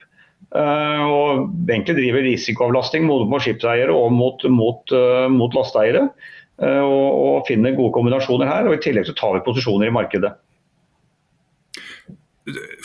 Eh, 0.55 1.03
og 1.03 1.51
egentlig 1.67 1.97
driver 1.99 2.25
risikoavlasting 2.25 3.09
både 3.09 3.29
mot 3.31 3.43
skipseiere 3.43 3.93
og 3.93 4.15
mot, 4.15 4.47
mot, 4.49 4.97
mot 5.35 5.57
lasteeiere. 5.57 6.07
Og, 6.55 7.07
og 7.19 7.47
finner 7.49 7.73
gode 7.75 7.91
kombinasjoner 7.97 8.47
her. 8.47 8.69
og 8.69 8.77
I 8.77 8.83
tillegg 8.85 9.09
så 9.09 9.15
tar 9.19 9.33
vi 9.35 9.43
posisjoner 9.43 9.89
i 9.89 9.95
markedet. 9.95 10.31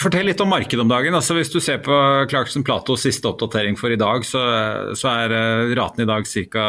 Fortell 0.00 0.24
litt 0.24 0.40
om 0.40 0.48
markedet 0.48 0.80
om 0.80 0.88
dagen. 0.88 1.12
Altså, 1.12 1.34
hvis 1.36 1.50
du 1.52 1.58
ser 1.60 1.82
på 1.84 1.92
Clarkson 2.30 2.62
Platos 2.64 3.02
siste 3.04 3.28
oppdatering 3.28 3.76
for 3.76 3.92
i 3.92 3.98
dag, 4.00 4.24
så, 4.24 4.40
så 4.96 5.10
er 5.10 5.34
uh, 5.34 5.72
raten 5.76 6.06
i 6.06 6.08
dag 6.08 6.24
ca. 6.24 6.64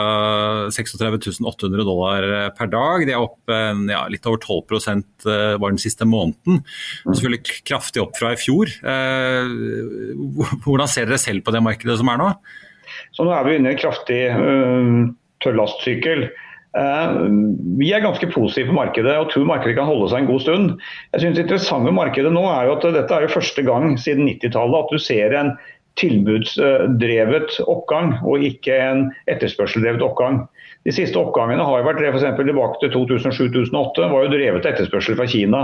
36 0.76 1.40
800 1.40 1.86
dollar 1.88 2.28
eh, 2.28 2.50
per 2.58 2.68
dag. 2.74 3.06
De 3.08 3.16
er 3.16 3.24
opp 3.24 3.52
ja, 3.52 4.04
litt 4.12 4.28
over 4.28 4.42
12 4.44 4.76
uh, 4.76 5.56
var 5.56 5.72
den 5.72 5.80
siste 5.80 6.08
måneden. 6.08 6.66
Selvfølgelig 7.06 7.62
kraftig 7.70 8.04
opp 8.04 8.20
fra 8.20 8.34
i 8.36 8.42
fjor. 8.42 8.74
Hvordan 10.68 10.92
ser 10.92 11.08
dere 11.08 11.22
selv 11.22 11.48
på 11.48 11.56
det 11.56 11.64
markedet 11.64 11.96
som 12.02 12.12
er 12.12 12.20
nå? 12.20 12.30
Så 13.16 13.24
nå 13.24 13.32
er 13.32 13.48
vi 13.48 13.56
inne 13.56 13.72
i 13.72 13.78
en 13.78 13.82
kraftig 13.82 14.22
tørrlastsykkel. 15.44 16.28
Eh, 16.28 16.48
vi 16.72 17.90
er 17.92 18.04
ganske 18.04 18.30
positive 18.32 18.70
på 18.72 18.78
markedet 18.78 19.18
og 19.20 19.28
tror 19.34 19.50
markedet 19.50 19.76
kan 19.76 19.90
holde 19.90 20.08
seg 20.12 20.24
en 20.24 20.30
god 20.32 20.44
stund. 20.46 20.70
Jeg 21.12 21.24
synes 21.24 21.38
Det 21.38 21.44
interessante 21.44 21.92
markedet 21.92 22.32
nå 22.32 22.46
er 22.48 22.70
jo 22.70 22.78
at 22.78 22.88
dette 22.96 23.18
er 23.18 23.28
jo 23.28 23.36
første 23.36 23.66
gang 23.68 23.98
siden 24.00 24.30
90-tallet 24.30 24.80
at 24.80 24.94
du 24.94 25.02
ser 25.02 25.36
en 25.36 25.52
tilbudsdrevet 26.00 27.58
oppgang 27.68 28.14
og 28.24 28.46
ikke 28.48 28.78
en 28.80 29.04
etterspørseldrevet 29.32 30.04
oppgang. 30.06 30.46
De 30.88 30.94
siste 30.96 31.20
oppgangene 31.20 31.66
har 31.68 31.82
jo 31.82 31.88
vært 31.90 32.00
for 32.16 32.48
tilbake 32.48 32.80
til 32.82 32.94
2007-2008, 32.96 34.08
var 34.10 34.24
jo 34.24 34.32
drevet 34.32 34.66
etterspørsel 34.66 35.20
fra 35.20 35.28
Kina. 35.30 35.62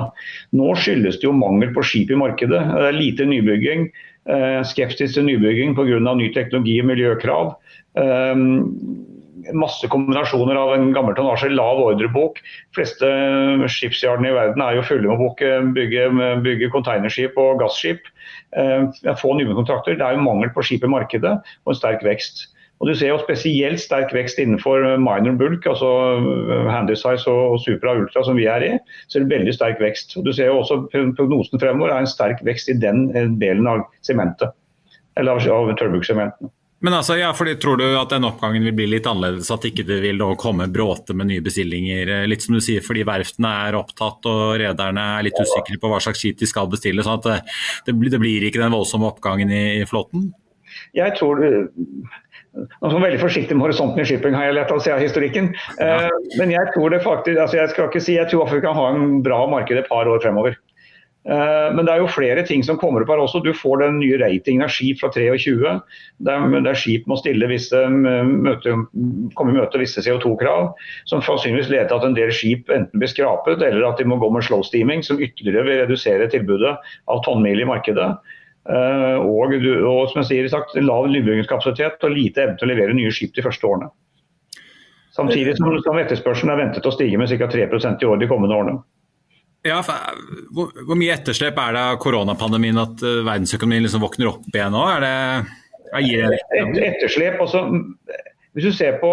Nå 0.54 0.76
skyldes 0.78 1.22
det 1.22 1.26
jo 1.26 1.34
mangel 1.34 1.72
på 1.74 1.86
skip 1.88 2.12
i 2.12 2.20
markedet. 2.20 2.60
Det 2.60 2.90
er 2.92 3.00
lite 3.00 3.26
nybygging, 3.26 3.88
eh, 4.30 4.62
skepsis 4.68 5.16
til 5.16 5.26
nybygging 5.26 5.74
pga. 5.74 6.14
ny 6.14 6.34
teknologi 6.34 6.80
og 6.82 6.92
miljøkrav. 6.92 7.56
Eh, 9.46 9.53
masse 9.53 9.88
kombinasjoner 9.91 10.56
av 10.56 10.74
en 10.75 10.91
gammel 10.96 11.15
tonnasje, 11.17 11.51
lav 11.53 11.82
ordrebok. 11.84 12.41
De 12.41 12.79
fleste 12.79 13.12
skipsjardene 13.77 14.32
i 14.32 14.36
verden 14.38 14.63
er 14.63 14.77
jo 14.77 14.86
fulle 14.88 15.08
med 15.08 15.24
å 15.24 15.56
bygge, 15.77 16.10
bygge 16.46 16.74
containerskip 16.74 17.38
og 17.41 17.63
gasskip. 17.63 18.12
Eh, 18.58 19.15
få 19.22 19.38
nye 19.38 19.58
kontrakter. 19.58 19.98
Det 19.98 20.06
er 20.06 20.17
jo 20.17 20.27
mangel 20.27 20.53
på 20.56 20.65
skip 20.65 20.86
i 20.86 20.91
markedet 20.91 21.38
og 21.38 21.74
en 21.74 21.82
sterk 21.82 22.06
vekst. 22.06 22.48
Og 22.77 22.88
Du 22.88 22.94
ser 22.94 23.10
jo 23.10 23.17
spesielt 23.17 23.82
sterk 23.82 24.12
vekst 24.13 24.38
innenfor 24.38 24.84
minor 25.01 25.34
bulk, 25.34 25.65
altså 25.65 25.88
handysize 26.70 27.25
og 27.25 27.58
supra 27.63 27.96
ultra 27.98 28.22
som 28.24 28.38
vi 28.38 28.46
er 28.46 28.62
i. 28.62 28.77
så 29.08 29.17
er 29.17 29.25
det 29.25 29.34
veldig 29.34 29.53
sterk 29.56 29.82
vekst. 29.82 30.13
Og 30.17 30.25
Du 30.25 30.32
ser 30.32 30.51
jo 30.51 30.60
også 30.60 30.86
Prognosen 30.91 31.60
fremover 31.60 31.89
er 31.89 32.06
en 32.06 32.08
sterk 32.08 32.44
vekst 32.46 32.70
i 32.70 32.77
den 32.77 33.10
delen 33.39 33.65
av 33.65 33.88
sementet, 34.06 34.53
eller 35.17 35.41
av 35.41 35.74
tørrbukssementene. 35.74 36.51
Men 36.80 36.94
altså, 36.94 37.16
ja, 37.18 37.32
fordi 37.34 37.56
Tror 37.62 37.78
du 37.78 37.86
at 37.98 38.12
den 38.14 38.28
oppgangen 38.28 38.66
vil 38.68 38.76
bli 38.78 38.88
litt 38.92 39.08
annerledes? 39.10 39.50
At 39.54 39.66
ikke 39.66 39.86
det 39.88 39.98
vil 40.04 40.22
komme 40.38 40.70
bråte 40.70 41.16
med 41.18 41.32
nye 41.32 41.44
bestillinger? 41.46 42.12
Eh, 42.20 42.28
litt 42.30 42.46
som 42.46 42.58
du 42.58 42.62
sier, 42.64 42.86
fordi 42.86 43.06
verftene 43.08 43.54
er 43.68 43.80
opptatt 43.80 44.30
og 44.30 44.58
rederne 44.62 45.08
er 45.18 45.26
litt 45.26 45.40
usikre 45.42 45.80
på 45.82 45.92
hva 45.92 46.02
slags 46.04 46.22
skip 46.22 46.38
de 46.42 46.50
skal 46.50 46.70
bestille. 46.70 47.06
sånn 47.06 47.22
at 47.22 47.32
eh, 47.34 47.56
det, 47.88 47.98
det 48.14 48.22
blir 48.22 48.46
ikke 48.46 48.62
den 48.62 48.76
voldsomme 48.76 49.10
oppgangen 49.10 49.54
i, 49.54 49.64
i 49.82 49.90
flåten? 49.90 50.30
Jeg 50.94 51.16
tror 51.18 51.42
eh, 51.42 51.66
nå 52.58 52.92
er 52.92 53.04
veldig 53.08 53.22
forsiktig 53.22 53.58
med 53.58 53.68
horisonten 53.68 54.02
i 54.02 54.08
shipping, 54.08 54.38
har 54.38 54.50
jeg 54.50 54.58
lett 54.60 54.74
å 54.74 54.80
se 54.82 54.94
av 54.94 55.02
historikken. 55.02 55.52
Ja. 55.82 56.08
Men 56.40 56.54
jeg 56.54 56.74
tror 56.76 56.94
det 56.94 57.04
faktisk, 57.06 57.38
altså 57.42 57.60
jeg 57.60 57.74
skal 57.74 57.90
ikke 57.90 58.02
si, 58.04 58.18
jeg 58.18 58.30
tror 58.32 58.50
vi 58.54 58.64
kan 58.64 58.78
ha 58.78 58.88
en 58.94 59.20
bra 59.26 59.44
marked 59.50 59.78
et 59.78 59.90
par 59.90 60.10
år 60.10 60.22
fremover. 60.24 60.57
Eh, 61.28 61.74
men 61.76 61.84
det 61.84 61.92
er 61.92 62.00
jo 62.00 62.08
flere 62.08 62.44
ting 62.48 62.62
som 62.64 62.78
kommer 62.80 63.04
opp 63.04 63.10
her 63.12 63.20
også. 63.20 63.42
Du 63.44 63.52
får 63.56 63.82
den 63.82 63.98
nye 64.00 64.20
ratingen 64.22 64.64
av 64.64 64.72
skip 64.72 65.02
fra 65.02 65.10
23, 65.12 65.74
der, 66.24 66.46
der 66.64 66.80
skip 66.80 67.10
må 67.12 67.18
stille 67.20 67.50
visse, 67.52 67.82
møte, 67.92 68.78
komme 69.36 69.52
i 69.52 69.58
møte 69.58 69.82
visse 69.82 70.04
CO2-krav, 70.06 70.72
som 71.12 71.24
sannsynligvis 71.26 71.74
leder 71.74 71.92
til 71.92 72.00
at 72.00 72.08
en 72.08 72.18
del 72.18 72.32
skip 72.36 72.72
enten 72.72 73.04
blir 73.04 73.12
skrapet, 73.12 73.60
eller 73.60 73.90
at 73.90 74.00
de 74.00 74.08
må 74.08 74.20
gå 74.22 74.32
med 74.32 74.48
slow 74.48 74.64
steaming, 74.64 75.04
som 75.04 75.20
ytterligere 75.20 75.68
vil 75.68 75.84
redusere 75.84 76.32
tilbudet 76.32 76.78
av 77.12 77.24
tonnmil 77.28 77.66
i 77.66 77.70
markedet. 77.76 78.10
Eh, 78.72 79.20
og, 79.20 79.52
og 79.60 80.02
som 80.12 80.24
jeg 80.24 80.32
sier, 80.32 80.52
sagt, 80.52 80.80
lav 80.80 81.12
nybyggingskapasitet 81.12 82.08
og 82.08 82.16
lite 82.16 82.46
evne 82.46 82.60
til 82.60 82.70
å 82.70 82.72
levere 82.72 82.96
nye 82.96 83.12
skip 83.12 83.36
de 83.36 83.44
første 83.44 83.68
årene. 83.68 83.92
Samtidig 85.18 85.58
som, 85.58 85.74
som 85.82 85.98
etterspørselen 86.00 86.54
er 86.54 86.60
ventet 86.62 86.88
å 86.88 86.94
stige 86.94 87.20
med 87.20 87.32
ca. 87.36 87.50
3% 87.52 88.04
i 88.04 88.08
år 88.08 88.20
de 88.22 88.30
kommende 88.30 88.56
årene. 88.56 88.84
Ja, 89.68 89.82
hvor, 89.84 90.72
hvor, 90.74 90.96
mye 90.98 91.16
etterslep 91.16 91.58
er 91.62 91.76
det 91.76 91.84
av 91.92 92.00
koronapandemien 92.04 92.80
at 92.82 93.04
uh, 93.04 93.24
verdensøkonomien 93.28 93.86
liksom 93.86 94.04
våkner 94.04 94.32
opp 94.32 94.48
igjen 94.54 94.74
nå? 94.76 94.84
Er 94.96 95.04
det, 95.04 95.16
er 95.92 96.08
det 96.08 96.40
Et, 96.58 96.80
etterslep, 96.92 97.42
altså, 97.44 97.66
Hvis 98.56 98.70
du 98.70 98.72
ser 98.76 99.00
på 99.04 99.12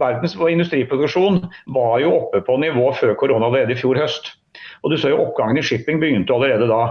verdens 0.00 0.34
industriproduksjon 0.34 1.44
var 1.74 2.00
jo 2.02 2.14
oppe 2.16 2.42
på 2.46 2.56
nivå 2.62 2.90
før 2.98 3.14
korona 3.18 3.50
allerede 3.50 3.76
i 3.76 3.78
fjor 3.78 4.00
høst. 4.00 4.32
Og 4.80 4.92
du 4.92 4.96
så 5.00 5.12
jo 5.12 5.20
Oppgangen 5.20 5.60
i 5.60 5.64
shipping 5.64 6.00
begynte 6.00 6.34
allerede 6.34 6.68
da. 6.70 6.82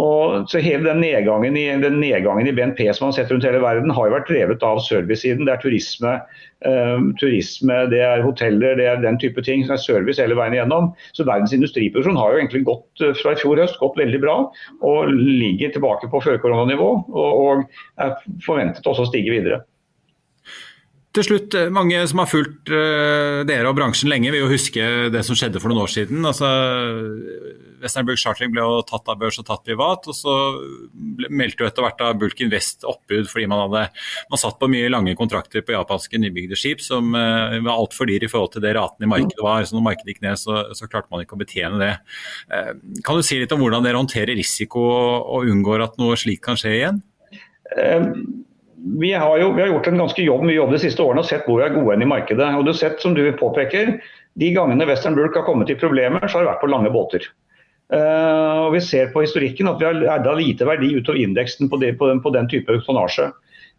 Og 0.00 0.48
så 0.50 0.62
hele 0.62 0.88
den 0.88 1.02
nedgangen, 1.02 1.56
i, 1.58 1.66
den 1.82 2.00
nedgangen 2.02 2.48
i 2.50 2.54
BNP 2.54 2.82
som 2.92 3.06
man 3.06 3.12
har 3.12 3.20
sett 3.20 3.32
rundt 3.32 3.46
hele 3.46 3.62
verden, 3.62 3.92
har 3.94 4.08
jo 4.08 4.14
vært 4.16 4.30
drevet 4.30 4.64
av 4.66 4.80
servicesiden. 4.82 5.46
Det 5.46 5.54
er 5.54 5.62
turisme, 5.62 6.14
eh, 6.66 7.04
turisme, 7.20 7.80
det 7.92 8.00
er 8.06 8.24
hoteller, 8.26 8.78
det 8.78 8.88
er 8.90 9.02
den 9.02 9.18
type 9.22 9.42
ting. 9.46 9.64
som 9.66 9.76
er 9.76 9.82
service 9.82 10.22
hele 10.22 10.38
veien 10.38 10.56
igjennom. 10.56 10.92
Så 11.14 11.26
verdens 11.26 11.54
industriproduksjon 11.54 12.18
har 12.18 12.32
jo 12.32 12.42
egentlig 12.42 12.64
gått 12.70 13.04
uh, 13.04 13.12
fra 13.18 13.34
i 13.34 13.42
fjor 13.42 13.62
høst 13.62 13.78
gått 13.82 13.98
veldig 13.98 14.22
bra. 14.22 14.38
Og 14.82 15.14
ligger 15.14 15.74
tilbake 15.74 16.10
på 16.10 16.22
førkoronanivå. 16.26 16.90
Og, 17.14 17.30
og 17.44 18.02
er 18.02 18.18
forventet 18.46 18.86
også 18.86 19.06
å 19.06 19.10
stige 19.10 19.34
videre. 19.34 19.62
Til 21.14 21.22
slutt, 21.28 21.54
eh, 21.54 21.70
mange 21.70 22.00
som 22.10 22.18
har 22.18 22.26
fulgt 22.26 22.70
uh, 22.74 23.44
dere 23.46 23.68
og 23.70 23.76
bransjen 23.78 24.10
lenge, 24.10 24.32
vil 24.34 24.42
jo 24.42 24.50
huske 24.50 24.82
det 25.14 25.20
som 25.22 25.36
skjedde 25.38 25.60
for 25.62 25.70
noen 25.70 25.84
år 25.84 25.92
siden. 25.92 26.24
Altså, 26.26 26.48
Westernburg 27.84 28.18
Chartering 28.18 28.50
ble 28.50 28.64
jo 28.64 28.80
tatt 28.88 29.06
av 29.12 29.20
børs 29.20 29.38
og 29.38 29.46
tatt 29.46 29.62
privat. 29.62 30.08
og 30.10 30.16
Så 30.18 30.34
ble, 30.90 31.28
meldte 31.30 31.62
jo 31.62 31.68
etter 31.68 31.84
hvert 31.86 32.00
da 32.00 32.10
Bulk 32.18 32.42
Invest 32.42 32.82
oppbud 32.88 33.28
fordi 33.30 33.46
man 33.50 33.62
hadde 33.62 33.84
man 34.32 34.42
satt 34.42 34.58
på 34.58 34.68
mye 34.72 34.88
lange 34.90 35.14
kontrakter 35.18 35.62
på 35.62 35.76
japanske 35.76 36.18
nybygde 36.18 36.58
skip 36.58 36.82
som 36.82 37.14
uh, 37.14 37.60
var 37.60 37.76
altfor 37.76 38.10
dyre 38.10 38.26
i 38.26 38.32
forhold 38.32 38.56
til 38.56 38.64
det 38.64 38.74
raten 38.74 39.06
i 39.06 39.10
markedet 39.14 39.44
var. 39.44 39.62
Så 39.62 39.78
når 39.78 39.84
markedet 39.86 40.16
gikk 40.16 40.24
ned, 40.26 40.40
så, 40.40 40.64
så 40.74 40.90
klarte 40.90 41.14
man 41.14 41.22
ikke 41.22 41.38
å 41.38 41.42
betjene 41.44 41.78
det. 41.78 41.92
Uh, 42.50 42.72
kan 43.06 43.20
du 43.20 43.22
si 43.22 43.38
litt 43.38 43.54
om 43.54 43.62
hvordan 43.62 43.86
dere 43.86 44.02
håndterer 44.02 44.34
risiko 44.34 44.82
og 44.82 45.46
unngår 45.46 45.86
at 45.86 46.02
noe 46.02 46.18
slikt 46.18 46.42
kan 46.48 46.58
skje 46.58 46.74
igjen? 46.80 47.00
Um 47.78 48.50
vi 48.84 49.12
har 49.12 49.38
jo 49.38 49.52
vi 49.52 49.62
har 49.62 49.68
gjort 49.68 49.86
en 49.86 49.98
ganske 49.98 50.22
jobb, 50.22 50.42
mye 50.44 50.58
jobb 50.58 50.74
de 50.74 50.82
siste 50.82 51.02
årene 51.02 51.22
og 51.24 51.28
sett 51.28 51.46
hvor 51.48 51.60
vi 51.60 51.64
er 51.66 51.76
gode 51.76 51.96
i 52.04 52.08
markedet. 52.08 52.50
Og 52.58 52.66
du 52.66 52.72
har 52.72 52.80
sett, 52.80 53.00
som 53.02 53.16
du 53.16 53.24
påpeker, 53.38 53.98
De 54.34 54.48
gangene 54.50 54.86
Western 54.88 55.14
Bulk 55.14 55.36
har 55.38 55.44
kommet 55.46 55.70
i 55.70 55.76
problemer, 55.78 56.24
så 56.26 56.40
har 56.40 56.42
det 56.42 56.50
vært 56.50 56.62
på 56.64 56.70
lange 56.72 56.90
båter. 56.90 57.28
Uh, 57.92 58.66
og 58.66 58.72
Vi 58.74 58.80
ser 58.82 59.12
på 59.12 59.22
historikken 59.22 59.68
at 59.70 59.78
vi 59.78 59.86
har 59.86 60.00
adda 60.16 60.32
lite 60.34 60.66
verdi 60.66 60.90
utover 60.96 61.20
indeksen 61.22 61.70
på, 61.70 61.78
det, 61.78 61.92
på, 62.00 62.08
den, 62.10 62.18
på 62.24 62.32
den, 62.34 62.48
type 62.50 62.80
tonnasje. 62.82 63.28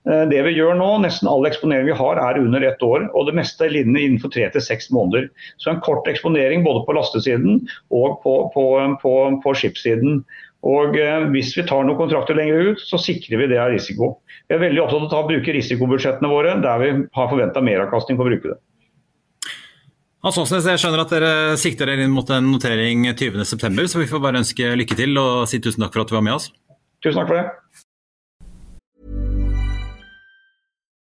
Uh, 0.08 0.24
det 0.32 0.40
vi 0.48 0.54
gjør 0.56 0.78
nå, 0.80 0.88
Nesten 1.04 1.28
all 1.28 1.44
eksponering 1.50 1.90
vi 1.90 1.98
har 2.00 2.22
er 2.24 2.40
under 2.40 2.64
ett 2.64 2.82
år, 2.88 3.10
og 3.12 3.28
det 3.28 3.36
meste 3.36 3.68
er 3.68 3.76
innenfor 3.76 4.32
tre 4.32 4.48
til 4.54 4.64
seks 4.64 4.88
måneder. 4.96 5.28
Så 5.60 5.74
en 5.74 5.84
kort 5.84 6.08
eksponering 6.08 6.64
både 6.64 6.86
på 6.88 6.96
lastesiden 6.96 7.66
og 7.92 8.22
på, 8.24 8.38
på, 8.56 8.66
på 9.44 9.56
skipssiden. 9.60 10.24
Og 10.66 10.96
uh, 10.98 11.28
Hvis 11.34 11.54
vi 11.58 11.66
tar 11.70 11.86
noen 11.86 12.00
kontrakter 12.00 12.38
lenger 12.38 12.72
ut, 12.72 12.82
så 12.82 13.00
sikrer 13.02 13.44
vi 13.44 13.50
det 13.54 13.60
av 13.62 13.74
risiko. 13.74 14.16
Vi 14.50 14.58
er 14.58 14.64
veldig 14.64 14.82
opptatt 14.86 15.14
av 15.14 15.26
å 15.26 15.30
bruke 15.30 15.54
risikobudsjettene 15.54 16.32
våre 16.32 16.56
der 16.64 16.82
vi 16.82 16.94
har 17.18 17.30
forventa 17.32 17.64
meravkastning 17.66 18.18
på 18.18 18.26
å 18.26 18.32
bruke 18.32 18.54
det. 18.54 18.58
Hans 20.26 20.40
Åsnes, 20.42 20.66
jeg 20.66 20.82
skjønner 20.82 21.04
at 21.04 21.12
dere 21.14 21.34
sikter 21.62 21.86
dere 21.86 22.08
inn 22.08 22.14
mot 22.14 22.30
en 22.34 22.48
notering 22.50 23.04
20.9, 23.12 23.84
så 23.92 24.00
vi 24.02 24.08
får 24.10 24.24
bare 24.24 24.42
ønske 24.42 24.72
lykke 24.74 24.98
til 24.98 25.20
og 25.22 25.44
si 25.50 25.60
tusen 25.62 25.86
takk 25.86 25.94
for 25.94 26.02
at 26.02 26.10
du 26.10 26.16
var 26.18 26.26
med 26.26 26.40
oss. 26.40 26.48
Tusen 27.06 27.20
takk 27.20 27.30
for 27.30 27.38
det. 27.38 27.84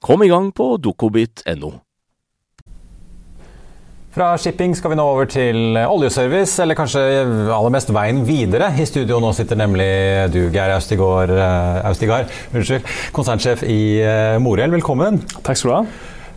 Kom 0.00 0.22
i 0.24 0.30
gang 0.30 0.48
på 0.56 0.78
dokobit.no. 0.80 1.74
Fra 4.10 4.32
shipping 4.40 4.72
skal 4.74 4.90
vi 4.90 4.96
nå 4.98 5.04
over 5.06 5.28
til 5.30 5.76
oljeservice, 5.76 6.56
eller 6.64 6.74
kanskje 6.74 7.02
aller 7.54 7.74
mest 7.74 7.92
veien 7.94 8.24
videre. 8.26 8.72
I 8.80 8.86
studio 8.88 9.20
nå 9.22 9.30
sitter 9.36 9.60
nemlig 9.60 9.90
du, 10.32 10.40
Geir 10.50 10.72
Austigard, 10.74 11.30
Austigard 11.86 12.32
unnskyld, 12.50 12.88
konsernsjef 13.14 13.62
i 13.68 13.82
Morell. 14.00 14.48
Morel. 14.50 14.72
Velkommen. 14.80 15.20
Takk 15.46 15.60
skal 15.60 15.70
du 15.70 15.74
ha. 15.76 15.84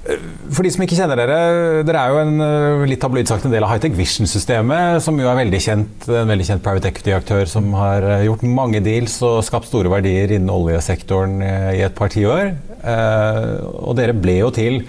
For 0.04 0.68
de 0.68 0.74
som 0.76 0.84
ikke 0.84 0.98
kjenner 1.00 1.18
dere, 1.18 1.40
dere 1.88 2.02
er 2.04 2.12
jo 2.12 2.20
en 2.20 2.44
eh, 2.44 2.84
litt 2.92 3.00
tabloid 3.02 3.30
sagt 3.32 3.48
en 3.48 3.54
del 3.56 3.64
av 3.64 3.72
Hightech 3.72 3.96
Vision-systemet, 3.96 5.00
som 5.02 5.16
jo 5.18 5.30
er 5.32 5.40
veldig 5.40 5.62
kjent, 5.64 6.08
en 6.12 6.30
veldig 6.30 6.48
kjent 6.50 6.66
private 6.66 6.92
equity-aktør 6.92 7.48
som 7.50 7.72
har 7.80 8.04
eh, 8.04 8.26
gjort 8.28 8.44
mange 8.44 8.84
deals 8.84 9.16
og 9.24 9.40
skapt 9.48 9.72
store 9.72 9.92
verdier 9.96 10.36
innen 10.36 10.52
oljesektoren 10.52 11.40
i 11.40 11.82
et 11.88 11.96
par 11.96 12.12
tiår. 12.12 12.52
Og 12.84 13.94
dere 13.96 14.16
ble 14.18 14.42
jo 14.42 14.50
til 14.56 14.82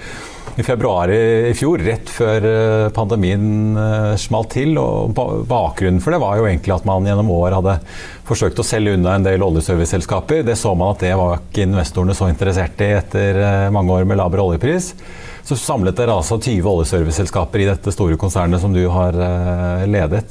i 0.55 0.63
februar 0.63 1.11
i 1.11 1.55
fjor, 1.57 1.83
rett 1.83 2.11
før 2.11 2.45
eh, 2.47 2.89
pandemien 2.95 3.75
eh, 3.81 4.13
smalt 4.21 4.53
til. 4.55 4.77
og 4.79 5.15
Bakgrunnen 5.49 5.99
for 6.03 6.15
det 6.15 6.21
var 6.23 6.39
jo 6.39 6.47
egentlig 6.47 6.77
at 6.77 6.87
man 6.87 7.07
gjennom 7.09 7.33
år 7.35 7.57
hadde 7.57 7.79
forsøkt 8.29 8.61
å 8.63 8.67
selge 8.67 8.95
unna 8.95 9.17
en 9.19 9.27
del 9.27 9.43
oljeserviceselskaper. 9.43 10.45
Det 10.47 10.55
så 10.61 10.77
man 10.79 10.95
at 10.95 11.03
det 11.03 11.15
var 11.19 11.41
ikke 11.41 11.67
investorene 11.67 12.15
så 12.15 12.31
interessert 12.31 12.85
i 12.87 12.93
etter 13.01 13.41
eh, 13.43 13.73
mange 13.75 13.97
år 13.97 14.07
med 14.07 14.21
laber 14.21 14.45
oljepris. 14.45 14.93
Så 15.45 15.59
samlet 15.61 15.99
dere 15.99 16.15
altså 16.15 16.39
20 16.39 16.71
oljeserviceselskaper 16.71 17.65
i 17.65 17.69
dette 17.73 17.93
store 17.93 18.17
konsernet 18.21 18.63
som 18.63 18.73
du 18.73 18.81
har 18.89 19.19
ledet. 19.85 20.25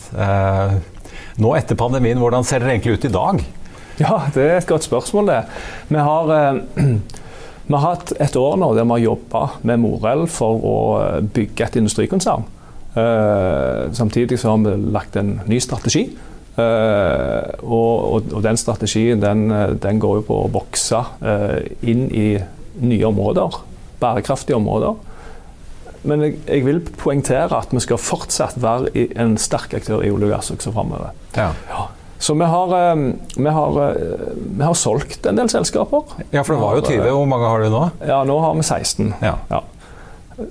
Nå 1.38 1.52
etter 1.54 1.78
pandemien, 1.78 2.18
hvordan 2.18 2.48
ser 2.48 2.64
dere 2.64 2.74
egentlig 2.74 2.96
ut 2.98 3.06
i 3.06 3.12
dag? 3.14 3.44
Ja, 4.00 4.16
det 4.34 4.48
er 4.48 4.56
et 4.56 4.72
godt 4.72 4.88
spørsmål, 4.88 5.30
det. 5.30 5.38
Vi 5.94 6.02
har 6.02 6.34
Vi 7.64 7.74
har 7.78 7.84
hatt 7.86 8.12
et 8.20 8.36
år 8.36 8.58
nå 8.60 8.74
der 8.76 8.88
vi 8.88 8.96
har 8.98 9.06
jobba 9.06 9.44
med 9.64 9.82
Morell 9.86 10.26
for 10.32 10.68
å 10.68 10.78
eh, 11.00 11.22
bygge 11.24 11.68
et 11.68 11.80
industrikonsern. 11.80 12.46
Uh, 12.94 13.90
samtidig 13.90 14.38
så 14.38 14.52
har 14.52 14.60
vi 14.62 14.92
lagt 14.94 15.16
en 15.18 15.40
ny 15.50 15.58
strategi. 15.64 16.04
Uh, 16.54 17.42
og, 17.66 17.94
og, 18.14 18.28
og, 18.28 18.42
den 18.46 18.60
strategien 18.62 19.24
den, 19.24 19.48
den, 19.82 19.98
går 19.98 20.20
jo 20.20 20.26
på 20.28 20.38
å 20.44 20.52
vokse 20.54 21.00
uh, 21.24 21.56
inn 21.82 22.06
i 22.14 22.28
nye 22.84 23.08
områder. 23.10 23.58
Bærekraftige 24.04 24.60
områder. 24.60 25.00
Men 26.04 26.28
jeg, 26.28 26.38
jeg, 26.46 26.66
vil 26.68 26.84
poengtere 27.00 27.64
at 27.64 27.74
vi 27.74 27.82
skal 27.82 28.02
fortsatt 28.02 28.60
være 28.62 29.08
en 29.24 29.38
sterk 29.42 29.74
aktør 29.80 30.04
i 30.04 30.12
olje 30.14 30.30
og 30.30 30.36
gass 30.36 30.54
også 30.54 30.76
framover. 30.76 31.16
Ja. 31.34 31.50
Ja. 31.72 31.83
Så 32.24 32.34
vi 32.34 32.46
har, 32.46 32.92
eh, 32.92 32.96
vi, 33.36 33.50
har, 33.50 33.90
eh, 33.90 33.96
vi 34.58 34.64
har, 34.64 34.74
solgt 34.74 35.26
en 35.26 35.36
del 35.36 35.50
selskaper. 35.52 36.04
Ja, 36.32 36.44
for 36.44 36.56
det 36.56 36.62
var 36.62 36.78
jo 36.78 36.84
20. 36.88 37.10
Hvor 37.12 37.26
mange 37.28 37.50
har 37.52 37.64
du 37.64 37.74
nå? 37.74 37.82
Ja, 38.08 38.22
Nå 38.24 38.38
har 38.40 38.54
vi 38.56 38.64
16. 38.64 39.14
Ja. 39.20 39.34
Ja. 39.50 39.60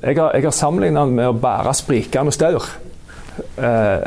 Jeg 0.03 0.19
har, 0.19 0.35
jeg 0.37 0.45
har 0.45 0.53
sammenligna 0.53 1.07
med 1.09 1.31
å 1.31 1.33
bære 1.33 1.73
sprikende 1.75 2.35
staur. 2.37 2.69
Eh, 3.57 4.05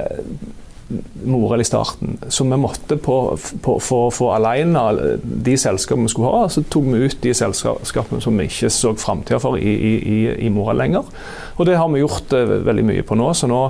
Morel 1.25 1.63
i 1.63 1.65
starten. 1.65 2.19
Så 2.29 2.45
vi 2.45 2.61
måtte 2.61 2.99
på, 3.01 3.17
på, 3.65 3.79
for 3.81 4.11
å 4.11 4.13
få 4.13 4.29
alene 4.35 5.17
de 5.25 5.57
selskapene 5.57 6.05
vi 6.05 6.13
skulle 6.13 6.35
ha, 6.35 6.45
så 6.53 6.61
tok 6.69 6.91
vi 6.93 7.01
ut 7.09 7.17
de 7.23 7.33
selskapene 7.33 8.21
som 8.21 8.37
vi 8.37 8.45
ikke 8.45 8.69
så 8.69 8.93
framtida 8.93 9.41
for 9.41 9.57
i, 9.57 9.73
i, 9.97 10.19
i 10.45 10.53
Morel 10.53 10.83
lenger. 10.83 11.09
Og 11.57 11.65
det 11.65 11.79
har 11.81 11.89
vi 11.89 12.05
gjort 12.05 12.37
veldig 12.69 12.85
mye 12.93 13.09
på 13.09 13.17
nå. 13.17 13.33
Så 13.33 13.49
nå, 13.49 13.63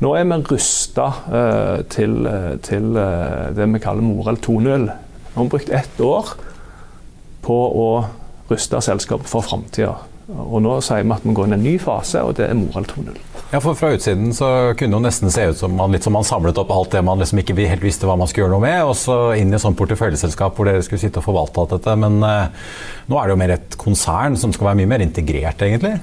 nå 0.00 0.12
er 0.16 0.28
vi 0.28 0.38
rusta 0.50 1.08
uh, 1.30 1.80
til, 1.92 2.20
uh, 2.26 2.54
til 2.64 2.92
det 3.56 3.68
vi 3.74 3.82
kaller 3.82 4.04
Morel 4.04 4.40
2.0. 4.40 4.86
Vi 5.30 5.36
har 5.36 5.50
brukt 5.52 5.74
ett 5.80 6.00
år 6.04 6.34
på 7.44 7.58
å 7.84 7.90
ruste 8.50 8.80
selskapet 8.84 9.30
for 9.30 9.46
framtida. 9.46 9.96
Og 10.30 10.60
nå 10.62 10.76
sier 10.84 11.02
vi 11.02 11.14
at 11.14 11.24
vi 11.26 11.34
går 11.34 11.48
inn 11.48 11.56
i 11.56 11.58
en 11.58 11.66
ny 11.66 11.74
fase, 11.82 12.22
og 12.22 12.36
det 12.38 12.46
er 12.48 12.58
Morel 12.58 12.86
2.0. 12.86 13.18
Ja, 13.50 13.58
for 13.58 13.74
Fra 13.74 13.90
utsiden 13.96 14.30
så 14.36 14.46
kunne 14.78 15.00
det 15.00 15.08
nesten 15.08 15.32
se 15.34 15.48
ut 15.50 15.58
som 15.58 15.72
man, 15.74 15.96
som 15.98 16.14
man 16.14 16.26
samlet 16.26 16.58
opp 16.60 16.70
alt 16.70 16.92
det 16.94 17.02
man 17.02 17.18
liksom 17.18 17.40
ikke 17.42 17.56
helt 17.66 17.82
visste 17.82 18.06
hva 18.06 18.14
man 18.18 18.30
skulle 18.30 18.44
gjøre 18.46 18.54
noe 18.54 18.62
med, 18.62 18.78
og 18.86 18.94
så 18.98 19.16
inn 19.34 19.50
i 19.50 19.58
et 19.58 19.64
sånt 19.64 19.78
porteføljeselskap 19.80 20.54
hvor 20.54 20.70
dere 20.70 20.84
skulle 20.86 21.02
sitte 21.02 21.18
og 21.18 21.26
forvalte 21.26 21.64
alt 21.64 21.74
dette. 21.74 21.96
Men 21.98 22.20
eh, 22.26 22.70
nå 23.10 23.18
er 23.18 23.26
det 23.26 23.34
jo 23.34 23.40
mer 23.42 23.54
et 23.56 23.76
konsern 23.80 24.38
som 24.38 24.54
skal 24.54 24.70
være 24.70 24.80
mye 24.82 24.92
mer 24.92 25.04
integrert, 25.06 25.66
egentlig? 25.66 25.96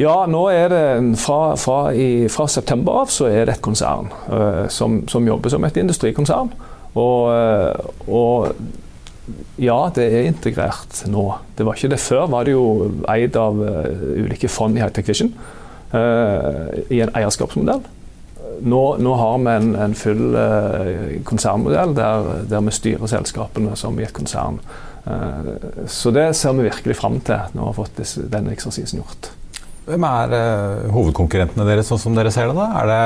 Ja, 0.00 0.14
nå 0.24 0.46
er 0.48 0.70
det 0.72 0.84
fra, 1.20 1.54
fra, 1.60 1.78
i, 1.92 2.28
fra 2.32 2.46
september 2.48 3.02
av 3.02 3.10
så 3.12 3.28
er 3.28 3.44
det 3.44 3.58
et 3.58 3.64
konsern 3.64 4.08
uh, 4.32 4.64
som, 4.72 5.02
som, 5.10 5.26
jobber 5.28 5.52
som 5.52 5.64
et 5.68 5.76
industrikonsern. 5.82 6.52
Og, 6.96 7.28
uh, 7.28 8.08
og 8.08 9.58
ja, 9.60 9.78
det 9.92 10.06
er 10.08 10.30
integrert 10.30 11.04
nå. 11.12 11.26
Det 11.56 11.66
var 11.68 11.76
ikke 11.76 11.92
det 11.92 12.00
før. 12.00 12.24
var 12.32 12.48
det 12.48 12.54
jo 12.56 12.92
eid 13.12 13.36
av 13.36 13.60
ulike 13.60 14.48
fond 14.50 14.76
i 14.76 14.82
Hightech 14.82 15.12
Vision. 15.12 15.34
I 15.92 16.98
en 17.04 17.12
eierskapsmodell. 17.12 17.84
Nå, 18.62 18.80
nå 18.96 19.12
har 19.14 19.38
vi 19.38 19.52
en, 19.52 19.74
en 19.76 19.94
full 19.98 20.36
uh, 20.36 21.20
konsernmodell 21.28 21.94
der, 21.96 22.28
der, 22.50 22.64
vi 22.64 22.74
styrer 22.74 23.10
selskapene 23.10 23.76
som 23.78 23.98
i 24.00 24.06
et 24.06 24.14
konsern. 24.16 24.60
Uh, 25.04 25.84
så 25.90 26.12
det 26.14 26.28
ser 26.38 26.56
vi 26.58 26.68
virkelig 26.68 26.98
fram 26.98 27.20
til 27.20 27.52
når 27.52 27.60
vi 27.60 27.68
har 27.68 27.78
fått 27.78 27.96
disse, 28.00 28.26
denne 28.32 28.54
eksersisen 28.54 29.02
gjort. 29.02 29.32
Hvem 29.86 30.04
er 30.06 30.34
uh, 30.36 30.90
hovedkonkurrentene 30.94 31.66
deres, 31.66 31.88
sånn 31.90 32.00
som 32.00 32.18
dere 32.18 32.32
ser 32.34 32.50
det? 32.50 32.56
da? 32.58 32.68
Er 32.82 32.92
det 32.92 33.02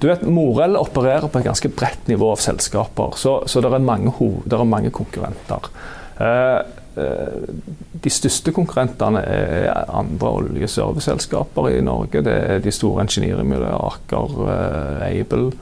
du 0.00 0.06
vet, 0.08 0.22
Morell 0.24 0.78
opererer 0.80 1.28
på 1.28 1.42
et 1.42 1.44
ganske 1.44 1.68
bredt 1.76 2.06
nivå 2.08 2.30
av 2.32 2.38
selskaper, 2.40 3.18
så, 3.20 3.34
så 3.44 3.60
det, 3.60 3.68
er 3.68 3.82
mange, 3.84 4.08
det 4.48 4.56
er 4.56 4.62
mange 4.64 4.92
konkurrenter. 4.96 5.66
Uh, 6.16 6.62
de 8.00 8.10
største 8.12 8.52
konkurrentene 8.56 9.20
er 9.22 9.92
andre 9.94 10.30
oljeserviceselskaper 10.40 11.68
i 11.70 11.82
Norge. 11.84 12.22
Det 12.24 12.32
er 12.32 12.64
de 12.64 12.72
store 12.74 13.04
ingeniørmiljøene 13.06 13.76
Aker, 13.76 14.34
Aibel, 15.06 15.52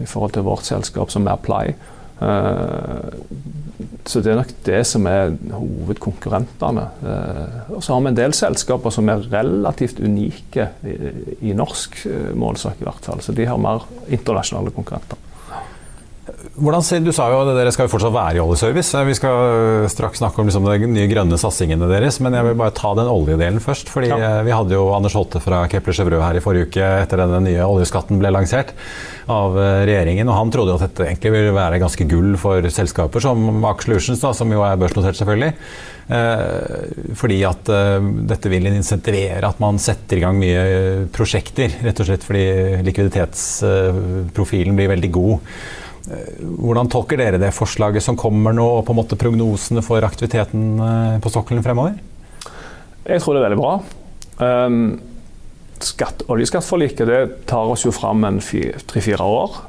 i 0.00 0.06
forhold 0.08 0.36
til 0.36 0.46
vårt 0.46 0.68
selskap 0.68 1.10
som 1.12 1.26
er 1.26 1.34
Apply. 1.34 1.74
Eh, 2.20 3.08
så 4.10 4.22
det 4.24 4.32
er 4.32 4.40
nok 4.40 4.52
det 4.66 4.80
som 4.88 5.06
er 5.06 5.34
hovedkonkurrentene. 5.52 6.84
Og 7.70 7.82
så 7.84 7.94
har 7.94 8.00
vi 8.02 8.10
en 8.10 8.18
del 8.18 8.34
selskaper 8.34 8.92
som 8.94 9.08
er 9.12 9.26
relativt 9.30 10.00
unike 10.02 10.66
i 11.46 11.52
norsk 11.54 12.00
målsak, 12.34 12.80
i 12.80 12.88
hvert 12.88 13.06
fall. 13.06 13.22
Så 13.22 13.36
de 13.36 13.46
har 13.46 13.60
mer 13.60 13.84
internasjonale 14.08 14.72
konkurrenter. 14.74 15.20
Hvordan 16.60 16.84
ser, 16.86 17.02
du 17.04 17.12
sa 17.16 17.28
jo 17.32 17.40
at 17.42 17.50
dere 17.56 17.72
skal 17.74 17.86
jo 17.88 17.92
fortsatt 17.92 18.14
være 18.14 18.38
i 18.38 18.42
oljeservice. 18.42 19.02
Vi 19.08 19.16
skal 19.18 19.86
straks 19.92 20.22
snakke 20.22 20.42
om 20.42 20.50
liksom 20.50 20.66
de 20.68 20.90
nye 20.90 21.08
grønne 21.10 21.38
satsingene 21.40 21.88
deres, 21.90 22.20
men 22.24 22.36
jeg 22.36 22.48
vil 22.48 22.58
bare 22.60 22.74
ta 22.76 22.94
den 22.98 23.10
oljedelen 23.10 23.60
først. 23.64 23.92
fordi 23.92 24.12
ja. 24.12 24.40
Vi 24.46 24.54
hadde 24.54 24.76
jo 24.76 24.88
Anders 24.96 25.16
Holte 25.18 25.42
fra 25.42 25.62
Kepler 25.70 25.96
Chevreux 25.96 26.24
her 26.24 26.38
i 26.38 26.44
forrige 26.44 26.70
uke 26.70 26.90
etter 27.04 27.24
denne 27.24 27.42
nye 27.46 27.68
oljeskatten 27.68 28.20
ble 28.20 28.32
lansert 28.34 28.74
av 29.30 29.54
regjeringen. 29.86 30.28
og 30.28 30.38
Han 30.38 30.52
trodde 30.54 30.76
at 30.76 30.88
dette 30.88 31.06
egentlig 31.06 31.34
ville 31.36 31.54
være 31.56 31.80
ganske 31.82 32.08
gull 32.10 32.34
for 32.40 32.66
selskaper 32.72 33.22
som 33.24 33.64
Aker 33.70 33.90
Solutions, 33.90 34.22
da, 34.24 34.34
som 34.36 34.52
jo 34.52 34.64
er 34.66 34.80
børsnotert 34.80 35.18
selvfølgelig. 35.18 35.54
Eh, 36.10 37.14
fordi 37.14 37.36
at 37.46 37.68
eh, 37.70 38.06
dette 38.26 38.50
vil 38.50 38.66
insentivere 38.66 39.46
at 39.46 39.60
man 39.62 39.78
setter 39.82 40.18
i 40.18 40.24
gang 40.24 40.38
mye 40.40 41.06
prosjekter. 41.14 41.76
Rett 41.84 42.02
og 42.02 42.08
slett 42.08 42.26
fordi 42.26 42.46
likviditetsprofilen 42.88 44.78
blir 44.78 44.90
veldig 44.90 45.12
god. 45.14 45.54
Eh, 46.08 46.40
hvordan 46.40 46.88
tolker 46.90 47.20
dere 47.20 47.40
det 47.40 47.52
forslaget 47.52 48.04
som 48.04 48.16
kommer 48.18 48.56
nå, 48.56 48.64
og 48.78 48.86
på 48.86 48.94
en 48.94 49.00
måte 49.02 49.18
prognosene 49.20 49.84
for 49.84 50.04
aktiviteten 50.06 51.20
på 51.20 51.32
sokkelen 51.32 51.66
fremover? 51.66 51.98
Jeg 53.04 53.22
tror 53.22 53.36
det 53.36 53.40
er 53.42 53.48
veldig 53.48 53.60
bra. 53.60 53.74
Um, 54.40 54.80
skatt, 55.80 56.24
oljeskattforliket 56.32 57.08
det 57.08 57.20
tar 57.48 57.68
oss 57.72 57.84
jo 57.86 57.92
fram 57.94 58.24
en 58.28 58.40
tre-fire 58.40 59.24
år. 59.24 59.60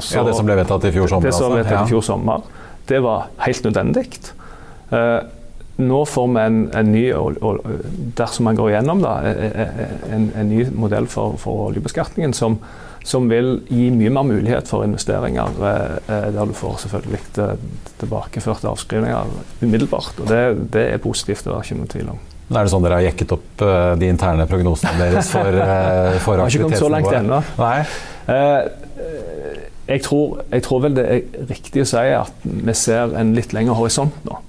Så, 0.00 0.18
ja, 0.18 0.24
Det 0.24 0.36
som 0.36 0.48
ble 0.48 0.56
vedtatt 0.58 0.88
i 0.88 0.92
fjor 0.92 1.10
sommer? 1.12 1.28
Det 1.28 1.36
som 1.36 1.52
ble 1.52 1.62
vedtatt 1.62 1.86
i 1.86 1.92
fjor 1.92 2.04
sommer. 2.04 2.46
Det 2.88 3.02
var 3.04 3.28
helt 3.44 3.68
nødvendig. 3.68 4.06
Uh, 4.92 5.20
nå 5.78 6.02
får 6.10 6.28
vi 6.34 6.42
en, 6.42 6.58
en 6.74 6.92
ny, 6.92 7.04
og, 7.14 7.60
dersom 8.18 8.48
man 8.48 8.58
går 8.58 8.72
igjennom 8.72 9.02
da, 9.04 9.12
en, 10.10 10.24
en 10.34 10.48
ny 10.50 10.64
modell 10.74 11.06
for, 11.06 11.36
for 11.38 11.68
oljebeskatningen 11.68 12.34
som, 12.34 12.56
som, 13.06 13.28
vil 13.30 13.60
gi 13.68 13.90
mye 13.94 14.10
mer 14.14 14.26
mulighet 14.28 14.70
for 14.70 14.86
investeringer, 14.86 15.60
eh, 15.70 15.98
eh 16.08 16.26
der 16.34 16.48
du 16.48 16.54
får 16.56 16.78
selvfølgelig 16.84 17.20
tilbakeførte 18.00 18.68
avskrivninger 18.70 19.36
umiddelbart. 19.62 20.14
og 20.20 20.26
Det, 20.28 20.42
det 20.72 20.84
er 20.94 20.98
positivt, 21.02 21.44
det 21.44 21.52
er 21.54 21.62
ikke 21.62 21.78
noen 21.78 21.94
tvil 21.94 22.10
om. 22.14 22.18
Er 22.48 22.64
det 22.64 22.72
sånn 22.72 22.84
dere 22.84 22.96
har 22.96 23.04
jekket 23.10 23.32
opp 23.36 23.62
de 24.00 24.08
interne 24.08 24.46
prognosene 24.48 24.96
deres 25.02 25.28
for, 25.34 25.52
for 26.24 26.40
aktivitetsnivået? 26.40 26.40
Har 26.40 26.48
ikke 26.48 26.62
kommet 26.64 26.78
så 26.80 26.88
langt 26.88 27.12
ennå. 27.12 27.38
Jeg, 29.88 30.02
tror, 30.04 30.40
jeg 30.52 30.64
tror 30.64 30.80
vel 30.84 30.96
det 30.96 31.04
er 31.08 31.48
riktig 31.48 31.84
å 31.84 31.88
si 31.88 32.08
at 32.12 32.44
vi 32.44 32.74
ser 32.76 33.12
en 33.16 33.34
litt 33.36 33.52
lengre 33.56 33.76
horisont 33.76 34.16
nå. 34.28 34.40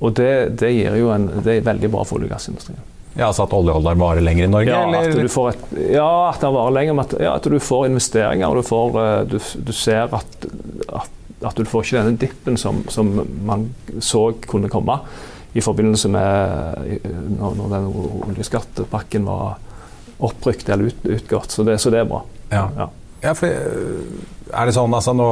Og 0.00 0.14
det, 0.16 0.32
det, 0.60 0.72
gir 0.72 0.96
jo 0.96 1.10
en, 1.12 1.28
det 1.44 1.58
er 1.58 1.66
veldig 1.66 1.90
bra 1.92 2.04
for 2.08 2.18
olje- 2.18 2.30
og 2.30 2.34
gassindustrien. 2.34 2.80
Ja, 3.16 3.26
altså 3.26 3.44
At 3.46 3.54
oljeholderen 3.56 3.98
varer 4.00 4.24
lenger 4.24 4.46
i 4.46 4.50
Norge? 4.50 4.74
Ja, 4.74 4.84
at 5.00 5.16
du 5.18 5.30
får, 5.30 5.48
et, 5.54 5.64
ja, 5.96 6.10
at 6.30 6.42
den 6.44 6.54
varer 6.54 6.76
lenger, 6.76 7.00
at, 7.02 7.16
ja, 7.18 7.32
at 7.34 7.48
du 7.50 7.58
får 7.62 7.88
investeringer. 7.88 8.46
og 8.48 8.60
Du, 8.60 8.68
får, 8.68 9.00
eh, 9.02 9.16
du, 9.32 9.38
du 9.66 9.72
ser 9.74 10.14
at, 10.14 10.46
at, 10.88 11.10
at, 11.40 11.56
du 11.56 11.66
får 11.66 11.86
ikke 11.86 11.98
denne 11.98 12.20
dippen 12.20 12.60
som, 12.60 12.84
som, 12.88 13.10
man 13.46 13.68
så 13.98 14.30
kunne 14.46 14.70
komme 14.70 15.00
i 15.52 15.62
forbindelse 15.64 16.08
med 16.14 17.02
når, 17.40 17.58
når 17.58 17.72
den 17.74 17.90
oljeskattepakken 18.28 19.26
var 19.26 19.58
opprykt 20.22 20.68
eller 20.68 20.92
ut, 20.92 21.06
utgått. 21.18 21.50
Så 21.50 21.66
det, 21.66 21.80
så 21.82 21.90
det 21.90 22.04
er 22.04 22.10
bra. 22.10 22.22
Ja. 22.52 22.90
Ja. 23.22 23.34
For 23.36 23.48
eh, 23.48 24.38
er 24.50 24.66
det 24.66 24.74
sånn, 24.74 24.94
altså 24.96 25.14
nå, 25.16 25.28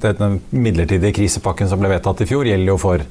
eh, 0.00 0.12
Den 0.20 0.38
midlertidige 0.54 1.14
krisepakken 1.18 1.68
som 1.70 1.82
ble 1.82 1.90
vedtatt 1.92 2.22
i 2.24 2.28
fjor, 2.28 2.46
gjelder 2.48 2.72
jo 2.72 2.78
for 2.80 3.04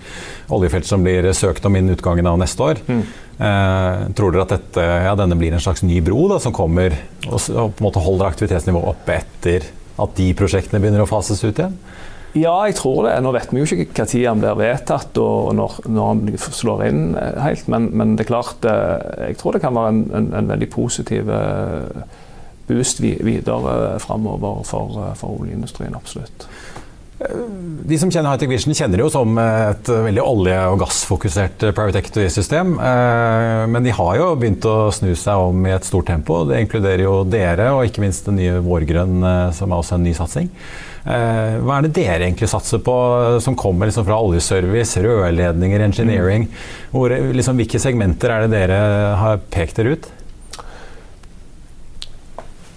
oljefelt 0.54 0.90
som 0.90 1.04
blir 1.06 1.30
søkt 1.38 1.66
om 1.68 1.78
innen 1.78 1.98
utgangen 1.98 2.28
av 2.30 2.40
neste 2.42 2.66
år. 2.66 2.82
Mm. 2.88 3.04
Eh, 3.34 4.08
tror 4.18 4.34
dere 4.34 4.46
at 4.46 4.56
dette, 4.56 4.88
ja, 5.08 5.14
denne 5.20 5.38
blir 5.40 5.56
en 5.56 5.64
slags 5.64 5.84
ny 5.86 6.00
bro 6.06 6.28
da, 6.32 6.40
som 6.42 6.56
kommer 6.56 6.94
og, 7.28 7.40
og 7.40 7.74
på 7.74 7.82
en 7.82 7.88
måte 7.88 8.04
holder 8.04 8.30
aktivitetsnivået 8.30 8.92
oppe 8.94 9.20
etter 9.22 9.70
at 10.04 10.18
de 10.18 10.32
prosjektene 10.38 10.82
begynner 10.82 11.04
å 11.04 11.10
fases 11.10 11.42
ut 11.44 11.58
igjen? 11.58 11.78
Ja, 12.34 12.54
jeg 12.66 12.80
tror 12.80 13.04
det. 13.06 13.14
Nå 13.22 13.30
vet 13.36 13.52
vi 13.54 13.62
jo 13.62 13.68
ikke 13.68 14.08
når 14.08 14.24
han 14.26 14.40
blir 14.42 14.58
vedtatt 14.58 15.18
og 15.22 15.52
når, 15.54 15.76
når 15.86 16.08
han 16.08 16.38
slår 16.42 16.86
inn 16.88 17.04
eh, 17.20 17.40
helt, 17.46 17.70
men, 17.70 17.92
men, 17.94 18.16
det 18.18 18.26
er 18.26 18.32
klart, 18.32 18.66
jeg 18.66 19.38
tror 19.42 19.58
det 19.58 19.66
kan 19.66 19.78
være 19.78 19.94
en, 19.94 20.04
en, 20.22 20.30
en 20.42 20.54
veldig 20.56 20.70
positiv 20.74 21.30
boost 22.68 23.02
videre 23.04 24.00
framover 24.04 24.64
for, 24.68 25.14
for 25.20 25.42
oljeindustrien. 25.42 25.96
Absolutt. 25.96 26.48
De 27.24 27.98
som 28.00 28.10
kjenner 28.12 28.34
Hightech 28.34 28.50
Vision, 28.52 28.74
kjenner 28.76 29.00
det 29.00 29.06
jo 29.06 29.12
som 29.14 29.38
et 29.40 29.90
veldig 29.90 30.24
olje- 30.24 30.64
og 30.72 30.80
gassfokusert 30.82 31.66
private 31.76 32.02
equity-system. 32.02 32.74
Eh, 32.80 33.66
men 33.70 33.86
de 33.86 33.94
har 33.96 34.18
jo 34.20 34.32
begynt 34.40 34.66
å 34.68 34.90
snu 34.94 35.14
seg 35.20 35.44
om 35.50 35.68
i 35.68 35.76
et 35.76 35.88
stort 35.88 36.10
tempo. 36.10 36.42
Det 36.50 36.60
inkluderer 36.64 37.06
jo 37.06 37.22
dere, 37.28 37.70
og 37.76 37.86
ikke 37.88 38.04
minst 38.04 38.28
den 38.28 38.40
nye 38.42 38.58
Vårgrønn, 38.66 39.22
eh, 39.30 39.52
som 39.56 39.72
er 39.72 39.84
også 39.84 40.00
en 40.00 40.08
ny 40.08 40.16
satsing. 40.18 40.50
Eh, 41.04 41.60
hva 41.60 41.78
er 41.78 41.86
det 41.86 41.94
dere 42.00 42.28
egentlig 42.28 42.50
satser 42.52 42.80
på, 42.84 42.96
som 43.44 43.56
kommer 43.60 43.88
liksom 43.88 44.08
fra 44.08 44.20
oljeservice, 44.24 45.04
rørledninger, 45.04 45.86
engineering? 45.86 46.50
Hvor, 46.92 47.14
liksom, 47.14 47.60
hvilke 47.60 47.82
segmenter 47.84 48.32
er 48.32 48.48
det 48.48 48.56
dere 48.56 48.84
har 49.20 49.44
pekt 49.54 49.80
dere 49.80 49.96
ut? 49.96 50.12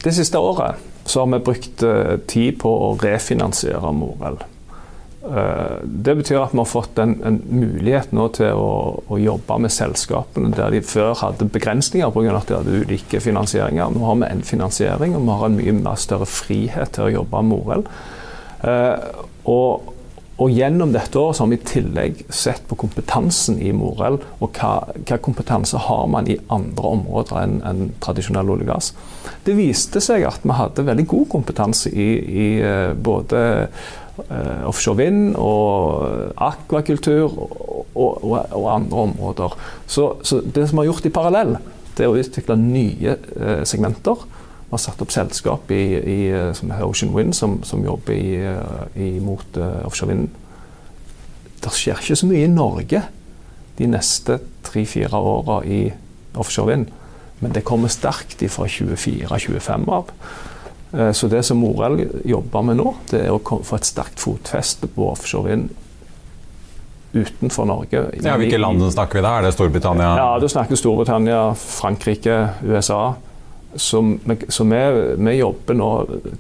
Det 0.07 0.13
siste 0.15 0.39
året 0.39 0.83
så 1.07 1.23
har 1.23 1.33
vi 1.33 1.39
brukt 1.49 1.83
uh, 1.83 2.19
tid 2.31 2.61
på 2.63 2.71
å 2.71 2.93
refinansiere 3.03 3.91
Morell. 3.95 4.39
Uh, 5.27 5.83
det 5.83 6.15
betyr 6.21 6.39
at 6.39 6.55
vi 6.55 6.61
har 6.61 6.69
fått 6.71 7.01
en, 7.03 7.17
en 7.27 7.41
mulighet 7.51 8.13
nå 8.15 8.29
til 8.37 8.55
å, 8.55 8.69
å, 9.03 9.19
jobbe 9.19 9.59
med 9.65 9.75
selskapene 9.75 10.53
der 10.55 10.77
de 10.77 10.85
før 10.87 11.17
hadde 11.19 11.49
begrensninger 11.51 12.15
pga. 12.15 12.37
at 12.39 12.53
de 12.53 12.59
hadde 12.61 12.85
ulike 12.85 13.23
finansieringer. 13.23 13.91
Nå 13.97 14.07
har 14.07 14.21
vi 14.23 14.31
en 14.31 14.47
finansiering, 14.47 15.19
og 15.19 15.27
vi 15.27 15.41
har 15.41 15.51
en 15.51 15.59
mye 15.59 15.77
mer 15.81 15.99
større 15.99 16.31
frihet 16.31 16.95
til 16.95 17.09
å 17.09 17.15
jobbe 17.19 17.43
med 17.43 17.51
Morell. 17.57 17.87
Uh, 18.63 19.27
og 19.51 19.96
og 20.37 20.53
Gjennom 20.53 20.91
dette 20.93 21.17
året 21.17 21.39
har 21.41 21.49
vi 21.49 21.57
i 21.57 21.65
tillegg 21.65 22.19
sett 22.29 22.67
på 22.69 22.77
kompetansen 22.77 23.57
i 23.57 23.71
Morell. 23.73 24.19
Og 24.45 24.59
hva, 24.59 24.73
hva 24.93 25.17
kompetanse 25.25 25.81
har 25.87 26.03
man 26.13 26.29
i 26.29 26.37
andre 26.53 26.91
områder 26.99 27.39
enn 27.41 27.55
en 27.65 27.87
tradisjonell 28.05 28.53
olje 28.53 28.67
og 28.67 28.73
gass. 28.75 28.91
Det 29.47 29.57
viste 29.57 30.03
seg 30.05 30.27
at 30.29 30.45
vi 30.45 30.59
hadde 30.59 30.85
veldig 30.85 31.07
god 31.09 31.31
kompetanse 31.33 31.89
i, 31.89 32.09
i 32.21 32.49
eh, 32.61 32.93
både 32.93 33.41
uh, 33.65 34.69
offshore 34.69 35.01
vind 35.01 35.39
og 35.41 36.37
akvakultur 36.37 37.33
og, 37.33 37.57
og, 37.97 38.29
og 38.37 38.69
andre 38.75 39.07
områder. 39.09 39.57
Så, 39.89 40.11
så, 40.21 40.43
det 40.45 40.69
som 40.69 40.77
vi 40.77 40.85
har 40.85 40.91
gjort 40.93 41.09
i 41.09 41.17
parallell, 41.17 41.57
det 41.97 42.05
er 42.05 42.13
å 42.13 42.21
utvikle 42.21 42.59
nye 42.61 43.17
uh, 43.41 43.63
segmenter. 43.65 44.29
Vi 44.67 44.75
har 44.75 44.83
satt 44.83 45.03
opp 45.03 45.13
selskap 45.15 45.71
i, 45.71 45.83
i, 45.95 46.19
som 46.59 46.73
heter 46.73 46.89
Ocean 46.89 47.13
Wind, 47.15 47.37
som, 47.39 47.61
som 47.63 47.85
jobber 47.87 48.17
i, 48.17 48.41
i, 48.99 49.11
mot 49.23 49.59
uh, 49.63 49.87
offshore 49.87 50.11
vind. 50.11 50.27
Det 51.63 51.71
skjer 51.71 52.03
ikke 52.03 52.17
så 52.19 52.27
mye 52.27 52.49
i 52.49 52.51
Norge 52.51 53.05
de 53.79 53.87
neste 53.93 54.41
tre-fire 54.67 55.21
åra 55.21 55.61
i 55.63 55.85
offshore 56.35 56.73
vind, 56.73 56.91
men 57.39 57.55
det 57.55 57.63
kommer 57.69 57.93
sterkt 57.93 58.43
fra 58.51 58.67
24-25 58.67 59.87
av. 59.95 60.11
Uh, 60.91 61.13
så 61.15 61.31
det 61.31 61.45
som 61.47 61.63
Morell 61.63 62.03
jobber 62.27 62.67
med 62.67 62.81
nå, 62.83 62.91
det 63.13 63.23
er 63.23 63.37
å 63.37 63.39
få 63.41 63.79
et 63.79 63.87
sterkt 63.87 64.19
fotfeste 64.19 64.91
på 64.91 65.13
offshore 65.13 65.53
vind 65.53 65.71
utenfor 67.17 67.65
Norge. 67.65 68.03
Ja, 68.23 68.35
Hvilke 68.37 68.59
land 68.59 68.83
snakker 68.93 69.21
vi 69.21 69.25
da? 69.25 69.37
Er 69.39 69.47
det 69.47 69.55
Storbritannia? 69.55 70.11
Ja, 70.19 70.27
Du 70.43 70.49
snakker 70.51 70.77
Storbritannia, 70.77 71.55
Frankrike, 71.55 72.49
USA. 72.67 73.15
Så, 73.77 74.01
vi, 74.25 74.37
så 74.49 74.65
vi, 74.65 74.81
vi, 75.17 75.37
jobber 75.39 75.79
nå 75.79 75.91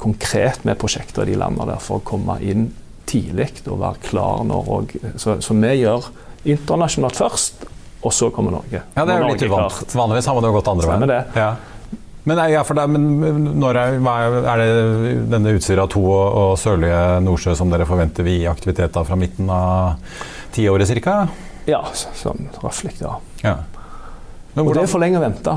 konkret 0.02 0.64
med 0.64 0.78
prosjekter 0.80 1.26
i 1.26 1.34
de 1.34 1.38
landene 1.40 1.70
der 1.72 1.82
for 1.82 2.00
å 2.00 2.06
komme 2.06 2.38
inn 2.44 2.68
tidlig 3.06 3.62
og 3.70 3.80
være 3.80 4.02
klar 4.08 4.42
når 4.48 4.70
òg. 4.76 4.96
så, 5.14 5.36
så, 5.44 5.54
vi 5.54 5.72
gjør 5.78 6.10
internasjonalt 6.46 7.18
først, 7.18 7.66
og 8.02 8.12
så 8.14 8.30
kommer 8.34 8.56
Norge. 8.58 8.82
Ja, 8.94 9.04
Det 9.04 9.14
er 9.14 9.22
jo 9.22 9.30
litt 9.32 9.46
uvant. 9.46 9.96
Vanligvis 9.98 10.28
har 10.30 10.38
man 10.38 10.46
jo 10.46 10.52
gått 10.58 10.70
andre 10.70 10.90
veien. 10.92 11.08
Det. 11.10 11.22
Ja. 11.38 11.50
Men, 12.26 12.40
ja, 12.50 12.62
det, 12.66 12.84
men 12.90 13.44
når 13.62 13.78
er, 13.78 13.96
er, 14.50 14.62
det 14.62 15.12
denne 15.30 15.52
Utsira 15.54 15.84
2 15.90 16.00
og, 16.02 16.24
og 16.40 16.54
Sørlige 16.58 17.02
Nordsjø 17.22 17.54
som 17.58 17.70
dere 17.70 17.86
forventer 17.86 18.26
vi 18.26 18.40
i 18.40 18.48
aktivitet 18.50 18.98
fra 19.06 19.18
midten 19.18 19.50
av 19.52 20.18
tiåret 20.54 20.90
ca.? 21.04 21.20
Ja, 21.70 21.84
sånn 21.94 22.48
røftlig, 22.62 22.96
ja. 22.98 23.14
ja. 23.42 23.56
Og 24.58 24.72
det 24.74 24.82
er 24.82 24.90
for 24.90 25.02
lenge 25.02 25.20
å 25.20 25.22
vente 25.22 25.54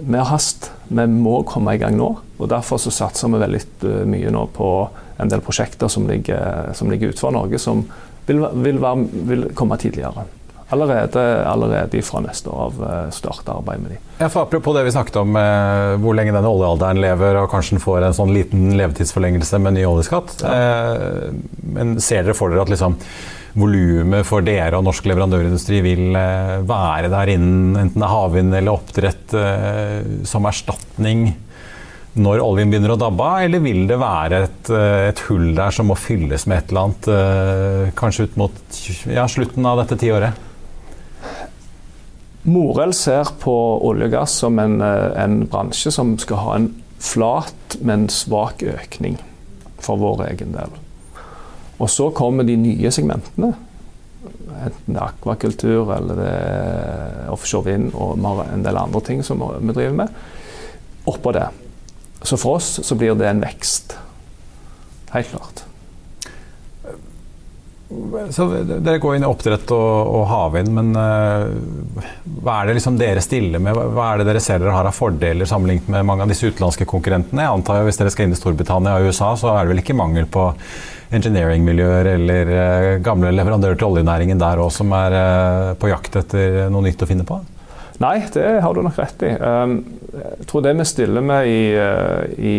vi 0.00 0.18
har 0.18 0.28
hast. 0.30 0.70
Vi 0.88 1.06
må 1.10 1.40
komme 1.48 1.74
i 1.74 1.80
gang 1.82 1.96
nå. 1.98 2.12
og 2.38 2.48
Derfor 2.50 2.80
så 2.82 2.92
satser 2.94 3.32
vi 3.32 3.42
veldig 3.42 3.62
eh, 3.88 4.02
mye 4.08 4.32
nå 4.34 4.46
på 4.56 4.70
en 5.16 5.32
del 5.32 5.42
prosjekter 5.44 5.88
som 5.88 6.08
ligger, 6.08 6.72
som 6.76 6.90
ligger 6.92 7.14
utenfor 7.14 7.32
Norge, 7.32 7.60
som 7.62 7.86
vil, 8.26 8.42
vil, 8.64 8.80
være, 8.82 9.06
vil 9.30 9.46
komme 9.56 9.78
tidligere. 9.80 10.26
Allerede, 10.68 11.22
allerede 11.46 12.02
fra 12.02 12.20
neste 12.24 12.50
år 12.50 12.62
av 12.64 12.80
eh, 12.82 13.10
starte 13.14 13.54
arbeid 13.54 13.84
med 13.84 13.92
de. 13.94 14.00
Ja, 14.18 14.28
for 14.28 14.42
Apropos 14.42 14.74
det 14.74 14.82
vi 14.88 14.94
snakket 14.96 15.20
om, 15.20 15.36
eh, 15.38 15.94
hvor 16.02 16.16
lenge 16.18 16.34
denne 16.34 16.50
oljealderen 16.50 16.98
lever, 17.00 17.38
og 17.38 17.52
kanskje 17.52 17.76
den 17.76 17.84
får 17.84 18.08
en 18.08 18.16
sånn 18.18 18.34
liten 18.34 18.72
levetidsforlengelse 18.80 19.60
med 19.62 19.76
ny 19.78 19.86
oljeskatt. 19.86 20.40
Ja. 20.42 20.56
Eh, 20.56 21.30
men 21.76 22.00
ser 22.02 22.26
dere 22.26 22.34
for 22.34 22.50
dere 22.50 22.66
at 22.66 22.72
liksom 22.74 22.98
volumet 23.56 24.26
for 24.28 24.44
dere 24.44 24.76
og 24.76 24.84
norsk 24.86 25.08
leverandørindustri 25.08 25.80
vil 25.84 26.16
eh, 26.18 26.60
være 26.68 27.10
der 27.12 27.32
innen 27.36 27.76
enten 27.80 28.02
det 28.02 28.06
er 28.06 28.12
havvind 28.12 28.56
eller 28.58 28.76
oppdrett 28.76 29.34
eh, 29.40 29.98
som 30.28 30.48
erstatning 30.48 31.30
når 32.16 32.40
oljen 32.40 32.70
begynner 32.72 32.94
å 32.94 32.98
dabbe 33.00 33.24
av, 33.24 33.42
eller 33.44 33.60
vil 33.60 33.82
det 33.88 33.98
være 34.00 34.38
et, 34.46 34.70
eh, 34.72 35.08
et, 35.10 35.22
hull 35.28 35.50
der 35.56 35.74
som 35.76 35.90
må 35.90 35.98
fylles 36.00 36.46
med 36.48 36.62
et 36.62 36.72
eller 36.72 36.86
annet, 36.86 37.92
kanskje 37.98 38.28
ut 38.28 38.38
mot 38.40 38.80
ja, 39.12 39.26
slutten 39.28 39.68
av 39.68 39.82
dette 39.82 40.00
tiåret? 40.00 40.44
Morell 42.46 42.94
ser 42.94 43.32
på 43.42 43.52
olje 43.88 44.06
og 44.06 44.16
gass 44.16 44.36
som 44.44 44.60
en, 44.62 44.78
en, 44.80 45.40
bransje 45.50 45.90
som 45.92 46.14
skal 46.22 46.44
ha 46.44 46.56
en 46.60 46.68
flat, 47.02 47.76
men 47.84 48.06
svak 48.12 48.62
økning 48.64 49.18
for 49.82 49.98
vår 50.00 50.28
egen 50.30 50.54
del. 50.54 50.76
Og 51.76 51.90
så 51.92 52.08
kommer 52.16 52.46
de 52.48 52.56
nye 52.60 52.92
segmentene. 52.94 53.52
Enten 54.56 54.96
det 54.96 54.96
er 54.96 55.04
akvakultur 55.04 55.92
eller 55.94 56.18
det 56.18 56.32
er 56.32 57.30
offshore 57.34 57.68
vind 57.68 57.92
og 57.94 58.18
en 58.46 58.64
del 58.64 58.80
andre 58.80 59.02
ting 59.04 59.22
som 59.26 59.44
vi 59.44 59.76
driver 59.76 60.00
med. 60.04 60.18
Oppå 61.06 61.34
det. 61.36 61.46
Så 62.22 62.38
for 62.40 62.58
oss 62.58 62.80
så 62.82 62.98
blir 62.98 63.14
det 63.14 63.28
en 63.28 63.44
vekst. 63.44 63.94
Helt 65.12 65.30
klart. 65.30 65.66
Så 68.34 68.48
Dere 68.66 68.98
går 68.98 69.14
inn 69.14 69.22
i 69.22 69.28
oppdrett 69.28 69.70
og, 69.70 70.08
og 70.18 70.24
havvind, 70.26 70.72
men 70.74 70.88
uh, 70.98 72.02
hva 72.42 72.56
er 72.58 72.66
det 72.66 72.80
liksom 72.80 72.96
dere 72.98 73.22
stiller 73.22 73.62
med? 73.62 73.78
Hva 73.94 74.08
er 74.10 74.20
det 74.20 74.26
dere 74.26 74.42
ser 74.42 74.58
dere 74.58 74.74
har 74.74 74.88
av 74.90 74.96
fordeler 74.96 75.46
sammenlignet 75.46 75.92
med 75.94 76.08
mange 76.08 76.26
av 76.26 76.32
disse 76.32 76.50
utenlandske 76.50 76.88
konkurrentene? 76.90 77.44
Jeg 77.44 77.60
antar 77.60 77.78
jo 77.78 77.86
Hvis 77.86 78.00
dere 78.00 78.10
skal 78.10 78.26
inn 78.26 78.34
i 78.34 78.40
Storbritannia 78.40 78.96
og 78.98 79.06
USA, 79.06 79.30
så 79.38 79.52
er 79.54 79.62
det 79.62 79.74
vel 79.74 79.84
ikke 79.84 79.98
mangel 79.98 80.26
på 80.26 80.48
engineering-miljøer 81.14 82.12
eller 82.16 82.52
uh, 82.52 82.92
gamle 83.04 83.30
leverandører 83.34 83.78
til 83.78 83.92
oljenæringen 83.92 84.40
der 84.42 84.62
òg 84.62 84.72
som 84.74 84.90
er 84.96 85.14
uh, 85.16 85.74
på 85.78 85.92
jakt 85.92 86.18
etter 86.22 86.66
noe 86.72 86.86
nytt 86.86 87.04
å 87.04 87.10
finne 87.10 87.26
på? 87.28 87.38
Nei, 88.02 88.18
det 88.34 88.58
har 88.60 88.76
du 88.76 88.82
nok 88.84 88.98
rett 89.00 89.22
i. 89.24 89.32
Um, 89.40 89.78
jeg 90.12 90.48
tror 90.50 90.64
det 90.66 90.74
vi 90.76 90.84
stiller 90.88 91.24
med 91.24 91.48
i, 91.48 91.60
i 92.36 92.56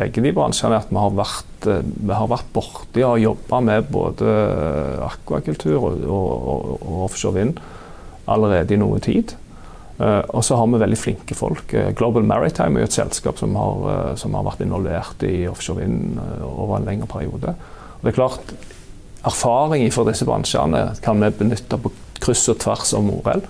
begge 0.00 0.22
de 0.24 0.32
bransjene 0.34 0.76
er 0.76 0.84
at 0.84 0.92
vi 0.92 1.00
har 1.00 1.12
vært, 1.16 1.66
eh, 1.68 1.82
vi 1.84 2.16
vært 2.32 2.52
borti 2.54 3.04
og 3.06 3.20
jobba 3.20 3.60
med 3.66 3.90
både 3.92 4.34
akvakultur 5.06 5.76
og, 5.76 6.04
og, 6.06 6.64
og, 6.80 6.96
offshore 7.08 7.36
vind 7.36 7.60
allerede 8.30 8.74
i 8.74 8.80
noe 8.80 9.00
tid. 9.02 9.34
Uh, 10.00 10.24
og 10.32 10.44
så 10.46 10.56
har 10.56 10.68
vi 10.70 10.80
veldig 10.80 10.96
flinke 10.96 11.36
folk. 11.36 11.74
Uh, 11.76 11.90
Global 11.96 12.24
Maritime 12.24 12.80
er 12.80 12.88
et 12.88 12.96
selskap 12.96 13.36
som 13.40 13.56
har, 13.58 13.80
uh, 13.84 14.12
som 14.16 14.32
har 14.32 14.46
vært 14.46 14.62
involvert 14.64 15.24
i 15.28 15.44
offshore 15.50 15.82
vind 15.82 16.16
over 16.46 16.78
en 16.78 16.86
lengre 16.88 17.08
periode. 17.10 17.52
Og 17.98 18.06
det 18.06 18.14
er 18.14 18.20
klart, 18.22 18.54
Erfaring 19.20 19.82
fra 19.92 20.06
disse 20.08 20.24
bransjene 20.24 20.94
kan 21.04 21.20
vi 21.20 21.28
benytte 21.42 21.76
på 21.76 21.90
kryss 22.24 22.46
og 22.48 22.56
tvers 22.62 22.94
av 22.96 23.02
Morell. 23.04 23.42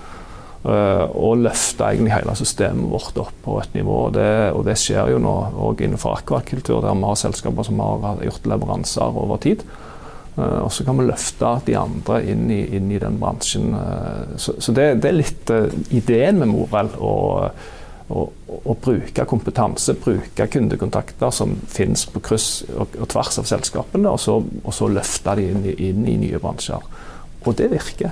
Og 0.66 1.44
løfte 1.44 1.86
egentlig 1.86 2.10
hele 2.10 2.34
systemet 2.36 2.90
vårt 2.90 3.20
opp 3.22 3.36
på 3.44 3.54
et 3.62 3.76
nivå. 3.78 4.00
Og 4.08 4.16
det, 4.16 4.32
og 4.50 4.64
det 4.66 4.74
skjer 4.82 5.12
jo 5.12 5.20
nå 5.22 5.34
òg 5.68 5.84
innenfor 5.86 6.18
akvakultur, 6.18 6.82
der 6.82 6.98
vi 6.98 7.06
har 7.06 7.20
selskaper 7.22 7.68
som 7.68 7.78
har 7.80 8.18
gjort 8.26 8.50
leveranser 8.50 9.22
over 9.22 9.38
tid. 9.46 9.62
Uh, 10.36 10.62
og 10.64 10.70
så 10.72 10.86
kan 10.86 10.98
vi 11.00 11.08
løfte 11.08 11.56
de 11.66 11.74
andre 11.78 12.20
inn 12.30 12.46
i, 12.54 12.60
inn 12.76 12.90
i 12.92 13.00
den 13.02 13.18
bransjen. 13.20 13.74
Uh, 13.74 14.38
så, 14.38 14.54
så 14.62 14.74
det, 14.76 14.86
det, 15.02 15.10
er 15.10 15.18
litt 15.18 15.52
ideen 15.90 16.40
med 16.42 16.52
Morell. 16.52 16.94
Å 18.10 18.74
bruke 18.82 19.22
kompetanse, 19.30 19.94
bruke 20.02 20.48
kundekontakter 20.50 21.30
som 21.30 21.52
finnes 21.70 22.02
på 22.10 22.22
kryss 22.26 22.48
og, 22.72 22.96
og 22.98 23.06
tvers 23.12 23.38
av 23.38 23.46
selskapene, 23.46 24.10
og 24.10 24.18
så, 24.18 24.34
og 24.40 24.74
så 24.74 24.88
løfte 24.90 25.36
de 25.38 25.44
inn, 25.52 25.68
inn 25.70 26.08
i 26.10 26.16
nye 26.24 26.40
bransjer. 26.42 26.88
Og 27.44 27.54
det 27.58 27.68
virker. 27.70 28.10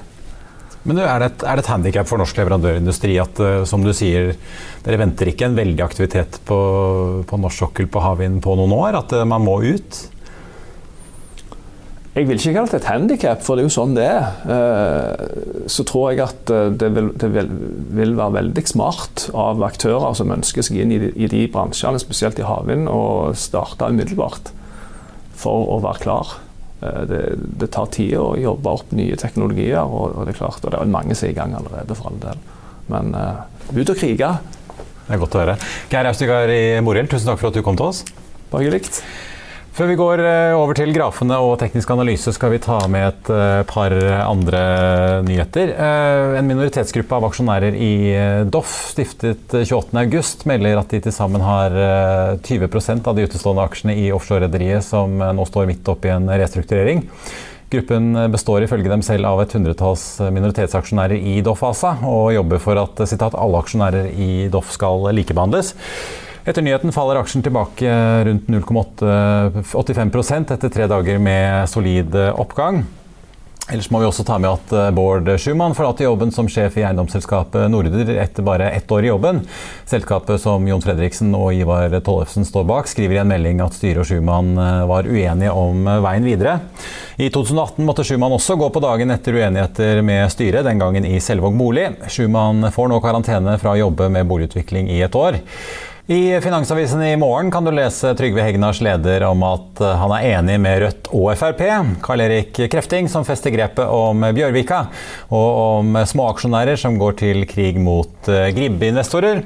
Men 0.87 1.01
er 1.03 1.19
det 1.19 1.33
et, 1.33 1.43
er 1.51 1.61
et 1.61 1.71
handikap 1.73 2.07
for 2.07 2.23
norsk 2.23 2.39
leverandørindustri 2.39 3.17
at 3.19 3.43
som 3.67 3.83
du 3.83 3.91
sier, 3.91 4.31
dere 4.87 5.01
venter 5.03 5.33
ikke 5.33 5.49
en 5.51 5.59
veldig 5.59 5.83
aktivitet 5.85 6.39
på, 6.47 6.61
på 7.27 7.41
norsk 7.43 7.65
sokkel 7.65 7.91
på 7.91 8.05
havvind 8.05 8.39
på 8.45 8.55
noen 8.55 8.77
år? 8.79 9.01
At 9.03 9.19
man 9.27 9.43
må 9.45 9.59
ut? 9.67 9.99
Jeg 12.19 12.27
vil 12.27 12.41
ikke 12.41 12.53
kalle 12.57 12.71
det 12.73 12.79
et 12.81 12.89
handikap, 12.89 13.43
for 13.47 13.55
det 13.55 13.63
er 13.63 13.69
jo 13.69 13.75
sånn 13.77 13.93
det 13.95 14.07
er. 14.11 14.25
Uh, 14.49 15.67
så 15.71 15.85
tror 15.87 16.09
jeg 16.11 16.25
at 16.25 16.51
det, 16.81 16.89
vil, 16.97 17.13
det 17.15 17.29
vil, 17.31 18.15
være 18.19 18.35
veldig 18.41 18.65
smart 18.67 19.29
av 19.39 19.63
aktører 19.63 20.17
som 20.19 20.35
ønsker 20.35 20.67
seg 20.67 20.81
inn 20.83 20.97
i 20.97 20.99
de, 21.05 21.13
i 21.15 21.29
de 21.31 21.45
bransjene, 21.53 22.01
spesielt 22.03 22.41
i 22.43 22.49
havvind, 22.49 22.91
å 22.91 23.31
starte 23.39 23.87
umiddelbart 23.93 24.51
for 25.39 25.71
å 25.77 25.79
være 25.85 26.03
klar. 26.09 26.35
Eh, 26.83 27.01
det, 27.07 27.23
det, 27.63 27.71
tar 27.77 27.87
tid 27.95 28.17
å 28.19 28.33
jobbe 28.41 28.75
opp 28.81 28.91
nye 28.99 29.19
teknologier, 29.21 29.79
og, 29.79 30.17
og, 30.17 30.27
det 30.27 30.35
er 30.35 30.43
klart, 30.43 30.65
og 30.65 30.75
det 30.75 30.83
er 30.83 30.95
mange 30.99 31.15
som 31.15 31.31
er 31.31 31.37
i 31.37 31.39
gang 31.39 31.55
allerede, 31.55 31.95
for 31.95 32.11
all 32.11 32.21
del. 32.27 32.45
Men 32.91 33.15
ut 33.15 33.95
og 33.95 33.95
krige. 33.95 34.35
Det 35.07 35.15
er 35.15 35.23
godt 35.23 35.39
å 35.39 35.45
høre. 35.45 35.59
Geir 35.93 36.11
Austegard 36.11 36.51
i 36.51 36.63
Morild, 36.83 37.13
tusen 37.13 37.31
takk 37.31 37.39
for 37.39 37.53
at 37.53 37.61
du 37.61 37.63
kom 37.63 37.79
til 37.79 37.93
oss. 37.93 38.03
Bare 38.51 38.75
likt. 38.75 39.05
Før 39.79 39.93
vi 39.93 39.95
går 39.95 40.21
eh, 40.27 40.53
over 40.59 40.75
til 40.75 40.91
grafene 40.91 41.37
og 41.39 41.53
teknisk 41.61 41.93
analyse, 41.95 42.33
skal 42.35 42.51
vi 42.51 42.59
ta 42.59 42.81
med 42.91 43.05
et 43.13 43.29
eh, 43.31 43.61
par 43.71 43.95
andre 44.25 44.63
nyheter. 45.23 45.71
Eh, 45.71 46.35
en 46.41 46.49
minoritetsgruppe 46.51 47.15
av 47.15 47.29
aksjonærer 47.29 47.77
i 47.79 47.93
Doff, 48.51 48.73
stiftet 48.97 49.55
28.8, 49.55 50.49
melder 50.51 50.81
at 50.81 50.91
de 50.91 51.03
til 51.05 51.15
sammen 51.15 51.47
har 51.47 51.79
20% 52.43 53.07
av 53.07 53.15
de 53.15 53.31
utestående 53.31 53.71
aksjene 53.71 53.95
i 54.03 54.11
offshorerederiet, 54.17 54.83
som 54.83 55.15
nå 55.15 55.47
står 55.47 55.71
midt 55.71 55.95
oppe 55.95 56.11
i 56.11 56.15
en 56.17 56.27
restrukturering. 56.27 57.07
Gruppen 57.71 58.17
består 58.35 58.67
ifølge 58.67 58.91
dem 58.91 59.07
selv 59.07 59.31
av 59.31 59.45
et 59.45 59.55
hundretalls 59.55 60.09
minoritetsaksjonærer 60.27 61.23
i 61.23 61.39
Doff 61.47 61.63
ASA, 61.71 62.01
og 62.03 62.33
jobber 62.35 62.67
for 62.67 62.83
at 62.83 63.07
citat, 63.07 63.39
alle 63.39 63.63
aksjonærer 63.63 64.11
i 64.11 64.49
Doff 64.51 64.75
skal 64.75 65.13
likebehandles. 65.15 65.77
Etter 66.49 66.65
nyheten 66.65 66.95
faller 66.97 67.19
aksjen 67.21 67.43
tilbake 67.45 67.85
rundt 68.25 68.47
0,85% 68.49 70.55
etter 70.55 70.71
tre 70.73 70.87
dager 70.89 71.19
med 71.21 71.69
solid 71.69 72.15
oppgang. 72.33 72.87
Ellers 73.69 73.91
må 73.93 74.01
vi 74.01 74.07
også 74.09 74.25
ta 74.25 74.39
med 74.41 74.49
at 74.49 74.71
eh, 74.73 74.91
Bård 74.97 75.29
Schumann 75.37 75.75
forlater 75.77 76.07
jobben 76.07 76.31
som 76.33 76.47
sjef 76.49 76.79
i 76.81 76.85
eiendomsselskapet 76.89 77.69
Norder 77.69 78.15
etter 78.17 78.47
bare 78.47 78.71
ett 78.73 78.89
år 78.93 79.05
i 79.05 79.11
jobben. 79.11 79.43
Selskapet 79.89 80.41
som 80.41 80.65
Jon 80.65 80.81
Fredriksen 80.81 81.35
og 81.37 81.53
Ivar 81.53 81.93
Tollefsen 82.05 82.49
står 82.49 82.65
bak, 82.69 82.89
skriver 82.89 83.19
i 83.19 83.21
en 83.21 83.29
melding 83.29 83.61
at 83.61 83.77
styret 83.77 84.01
og 84.01 84.09
Schumann 84.09 84.55
eh, 84.57 84.87
var 84.89 85.11
uenige 85.11 85.53
om 85.53 85.85
eh, 85.85 86.01
veien 86.07 86.25
videre. 86.25 86.57
I 87.21 87.29
2018 87.35 87.85
måtte 87.85 88.07
Schumann 88.09 88.39
også 88.39 88.57
gå 88.57 88.71
på 88.73 88.85
dagen 88.85 89.13
etter 89.13 89.37
uenigheter 89.37 90.01
med 90.07 90.33
styret, 90.33 90.65
den 90.65 90.81
gangen 90.81 91.05
i 91.05 91.19
Selvåg 91.21 91.61
bolig. 91.61 91.91
Schumann 92.09 92.71
får 92.73 92.89
nå 92.89 93.03
karantene 93.05 93.59
fra 93.61 93.77
å 93.77 93.83
jobbe 93.83 94.09
med 94.17 94.33
boligutvikling 94.33 94.89
i 94.97 95.03
et 95.05 95.19
år. 95.19 95.43
I 96.11 96.41
Finansavisen 96.41 97.03
i 97.03 97.17
morgen 97.17 97.51
kan 97.51 97.65
du 97.65 97.71
lese 97.71 98.15
Trygve 98.17 98.41
Hegnars 98.41 98.81
leder 98.81 99.27
om 99.29 99.43
at 99.45 99.81
eh, 99.85 99.99
han 100.01 100.15
er 100.17 100.29
enig 100.31 100.55
med 100.65 100.81
Rødt 100.81 101.11
og 101.13 101.27
Frp. 101.37 101.61
Karl 102.01 102.23
Erik 102.25 102.63
Krefting 102.73 103.11
som 103.13 103.27
fester 103.29 103.53
grepet 103.53 103.85
om 103.85 104.25
Bjørvika, 104.33 104.87
og 105.29 105.61
om 105.67 106.01
småaksjonærer 106.09 106.81
som 106.81 106.97
går 106.97 107.21
til 107.21 107.45
krig 107.51 107.77
mot 107.77 108.25
gribbeinvestorer. 108.25 109.45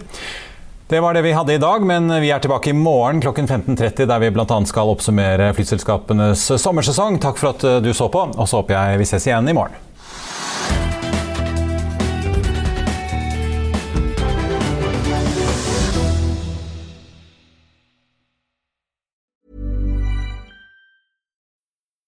Det 0.92 1.01
var 1.01 1.14
det 1.18 1.22
vi 1.27 1.33
hadde 1.33 1.55
i 1.55 1.59
dag, 1.59 1.83
men 1.88 2.12
vi 2.20 2.31
er 2.31 2.38
tilbake 2.44 2.70
i 2.70 2.77
morgen 2.77 3.22
klokken 3.25 3.46
15.30 3.48 4.07
der 4.07 4.22
vi 4.22 4.29
bl.a. 4.31 4.59
skal 4.68 4.90
oppsummere 4.92 5.46
flyselskapenes 5.57 6.42
sommersesong. 6.61 7.16
Takk 7.22 7.38
for 7.40 7.57
at 7.57 7.64
eh, 7.64 7.79
du 7.81 7.94
så 7.96 8.11
på, 8.12 8.27
og 8.29 8.44
så 8.46 8.61
håper 8.61 8.77
jeg 8.77 9.03
vi 9.03 9.07
ses 9.09 9.27
igjen 9.27 9.48
i 9.48 9.55
morgen. 9.57 9.79